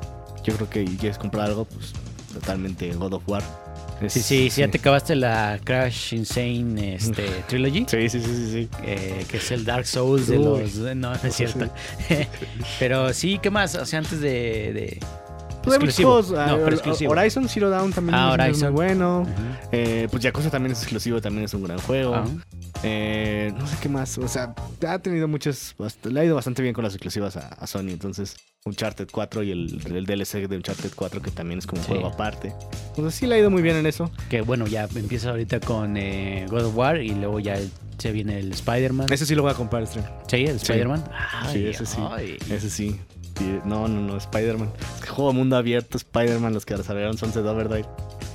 yo 0.43 0.55
creo 0.55 0.69
que 0.69 0.85
quieres 0.85 1.17
comprar 1.17 1.45
algo, 1.47 1.65
pues 1.65 1.93
totalmente 2.33 2.91
God 2.93 3.13
of 3.13 3.23
War. 3.29 3.43
Es- 4.01 4.11
Sí, 4.13 4.21
sí, 4.21 4.49
sí, 4.49 4.61
ya 4.61 4.69
te 4.69 4.77
acabaste 4.77 5.15
la 5.15 5.57
Crash 5.63 6.13
Insane 6.13 6.95
este, 6.95 7.27
Trilogy. 7.47 7.85
Sí, 7.87 8.09
sí, 8.09 8.19
sí, 8.19 8.25
sí, 8.25 8.51
sí. 8.51 8.69
eh, 8.83 9.25
que 9.29 9.37
es 9.37 9.51
el 9.51 9.63
Dark 9.63 9.85
Souls 9.85 10.27
de 10.27 10.37
Uy. 10.37 10.43
los... 10.43 10.75
No, 10.75 11.11
no 11.11 11.15
es 11.23 11.33
cierto. 11.35 11.69
Pero 12.79 13.13
sí, 13.13 13.39
¿qué 13.41 13.49
más? 13.49 13.75
O 13.75 13.85
sea, 13.85 13.99
antes 13.99 14.19
de... 14.19 14.29
de- 14.73 14.99
Pues 15.65 15.73
hay 15.73 15.79
muchos 15.79 15.95
juegos, 15.95 16.31
ah, 16.37 16.45
No, 16.47 16.53
pero 16.55 16.67
Hor- 16.67 16.73
exclusivo. 16.73 17.11
Horizon 17.11 17.49
Zero 17.49 17.69
Dawn 17.69 17.91
también 17.91 18.15
Ah, 18.15 18.35
es- 18.47 18.61
muy 18.61 18.71
bueno. 18.71 19.27
Eh, 19.71 20.07
pues 20.11 20.23
Yakuza 20.23 20.49
también 20.49 20.71
es 20.71 20.79
exclusivo, 20.79 21.19
también 21.21 21.45
es 21.45 21.53
un 21.53 21.63
gran 21.63 21.79
juego. 21.79 22.15
Ah. 22.15 22.25
Eh, 22.83 23.51
no 23.57 23.65
sé 23.67 23.75
qué 23.81 23.89
más. 23.89 24.17
O 24.17 24.27
sea, 24.27 24.53
ha 24.87 24.99
tenido 24.99 25.27
muchas. 25.27 25.75
Le 26.03 26.19
ha 26.19 26.23
ido 26.25 26.35
bastante 26.35 26.61
bien 26.61 26.73
con 26.73 26.83
las 26.83 26.93
exclusivas 26.93 27.35
a, 27.37 27.47
a 27.49 27.67
Sony. 27.67 27.89
Entonces, 27.89 28.35
Uncharted 28.65 29.07
4 29.11 29.43
y 29.43 29.51
el, 29.51 29.81
el 29.93 30.05
DLC 30.05 30.47
de 30.47 30.55
Uncharted 30.57 30.91
4, 30.95 31.21
que 31.21 31.31
también 31.31 31.59
es 31.59 31.67
como 31.67 31.81
un 31.81 31.85
Sí. 31.87 31.91
juego 31.93 32.07
aparte. 32.07 32.53
Entonces, 32.89 33.15
sí 33.15 33.25
le 33.27 33.35
ha 33.35 33.39
ido 33.39 33.49
muy 33.49 33.61
bien 33.61 33.75
en 33.75 33.85
eso. 33.85 34.11
Que 34.29 34.41
bueno, 34.41 34.67
ya 34.67 34.87
empieza 34.95 35.31
ahorita 35.31 35.59
con 35.61 35.97
eh, 35.97 36.45
God 36.49 36.65
of 36.65 36.75
War 36.77 37.01
y 37.01 37.09
luego 37.15 37.39
ya 37.39 37.57
se 37.97 38.11
viene 38.11 38.39
el 38.39 38.51
Spider-Man. 38.51 39.07
Ese 39.11 39.25
sí 39.25 39.35
lo 39.35 39.41
voy 39.43 39.51
a 39.51 39.55
comprar, 39.55 39.87
stream. 39.87 40.05
Sí, 40.27 40.37
el 40.45 40.59
Sí. 40.59 40.63
Spider-Man. 40.65 41.03
Sí, 41.51 41.57
Ay, 41.59 41.67
ese 41.67 41.85
sí. 41.85 41.97
ay. 42.11 42.37
Ese 42.49 42.69
sí. 42.69 42.99
No, 43.65 43.87
no, 43.87 44.01
no, 44.01 44.17
Spider-Man. 44.17 44.71
Es 44.95 45.01
que 45.01 45.07
juego 45.07 45.33
mundo 45.33 45.57
abierto, 45.57 45.97
Spider-Man, 45.97 46.53
los 46.53 46.65
que 46.65 46.75
desarrollaron 46.75 47.17
Sunset 47.17 47.45
Overdrive. 47.45 47.87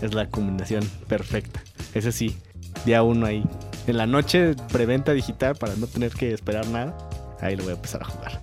Es 0.03 0.15
la 0.15 0.29
combinación 0.29 0.85
perfecta. 1.09 1.63
Ese 1.95 2.13
sí, 2.13 2.37
día 2.85 3.03
uno 3.03 3.27
ahí. 3.27 3.45
En 3.87 3.97
la 3.97 4.07
noche, 4.07 4.55
preventa 4.73 5.13
digital 5.13 5.57
para 5.57 5.75
no 5.77 5.87
tener 5.87 6.13
que 6.13 6.33
esperar 6.33 6.67
nada. 6.69 6.97
Ahí 7.41 7.57
lo 7.57 7.65
voy 7.65 7.73
a 7.73 7.77
empezar 7.77 8.03
a 8.03 8.07
jugar. 8.07 8.41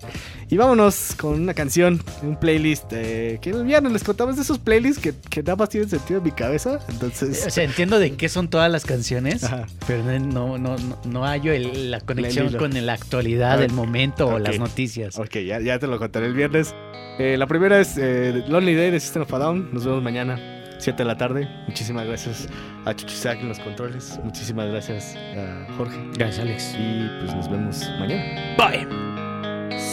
Y 0.50 0.56
vámonos 0.56 1.14
con 1.20 1.42
una 1.42 1.54
canción, 1.54 2.02
un 2.24 2.38
playlist. 2.40 2.86
eh, 2.94 3.38
que 3.42 3.50
el 3.50 3.66
viernes 3.66 3.92
les 3.92 4.04
contamos 4.04 4.38
de 4.38 4.44
esos 4.44 4.60
playlists 4.60 5.02
que, 5.02 5.14
que 5.30 5.44
nada 5.44 5.58
más 5.58 5.68
tienen 5.70 5.90
sentido 5.90 6.20
en 6.20 6.24
mi 6.24 6.32
cabeza. 6.32 6.80
O 6.88 6.92
Entonces. 6.92 7.38
sea, 7.54 7.64
entiendo 7.66 8.00
de 8.00 8.14
qué 8.16 8.30
son 8.30 8.48
todas 8.50 8.72
las 8.72 8.86
canciones, 8.86 9.44
Ajá. 9.44 9.66
pero 9.86 10.04
no, 10.20 10.58
no, 10.58 10.78
no, 10.78 10.98
no 11.06 11.24
hallo 11.26 11.52
el- 11.52 11.92
la 11.92 12.00
conexión 12.00 12.54
con 12.54 12.74
la 12.86 12.94
actualidad 12.94 13.60
del 13.60 13.74
momento 13.74 14.28
o 14.28 14.40
las 14.40 14.58
noticias. 14.58 15.18
Ok, 15.20 15.38
ya, 15.46 15.60
ya 15.60 15.80
te 15.80 15.88
lo 15.88 16.00
contaré 16.00 16.28
el 16.28 16.34
viernes. 16.34 16.74
Eh, 17.20 17.36
la 17.38 17.48
primera 17.48 17.80
es 17.82 17.98
eh, 17.98 18.44
Lonely 18.48 18.76
Day 18.76 18.92
de 18.92 19.00
System 19.00 19.24
of 19.24 19.34
a 19.34 19.40
Down. 19.40 19.70
Nos 19.74 19.86
vemos 19.86 20.02
mañana, 20.04 20.40
7 20.80 20.98
de 21.04 21.06
la 21.06 21.18
tarde. 21.18 21.48
Muchísimas 21.68 22.06
gracias 22.08 22.48
a 22.86 22.96
Chuchisac 22.96 23.42
en 23.42 23.50
los 23.50 23.60
controles. 23.60 24.18
Muchísimas 24.24 24.70
gracias 24.70 25.16
a 25.16 25.68
Jorge. 25.76 25.98
Gracias, 26.14 26.40
Alex. 26.40 26.74
Y 26.80 27.10
pues 27.20 27.36
nos 27.36 27.50
vemos 27.52 27.82
mañana. 28.00 28.56
Bye. 28.58 29.07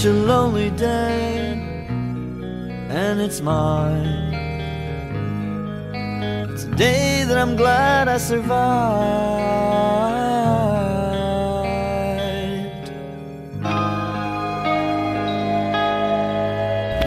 Such 0.00 0.08
a 0.08 0.14
lonely 0.14 0.70
day 0.70 1.60
and 2.88 3.20
it's 3.20 3.42
mine. 3.42 4.32
It's 6.48 6.64
a 6.64 6.70
day 6.74 7.24
that 7.24 7.36
I'm 7.36 7.54
glad 7.54 8.08
I 8.08 8.16
survived. 8.16 8.50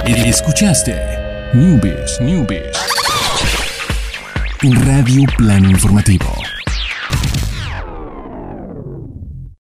Escuchaste 0.05 0.93
Newbies, 1.55 2.19
Newbies. 2.21 2.77
Radio 4.85 5.25
Plan 5.39 5.65
Informativo. 5.65 6.42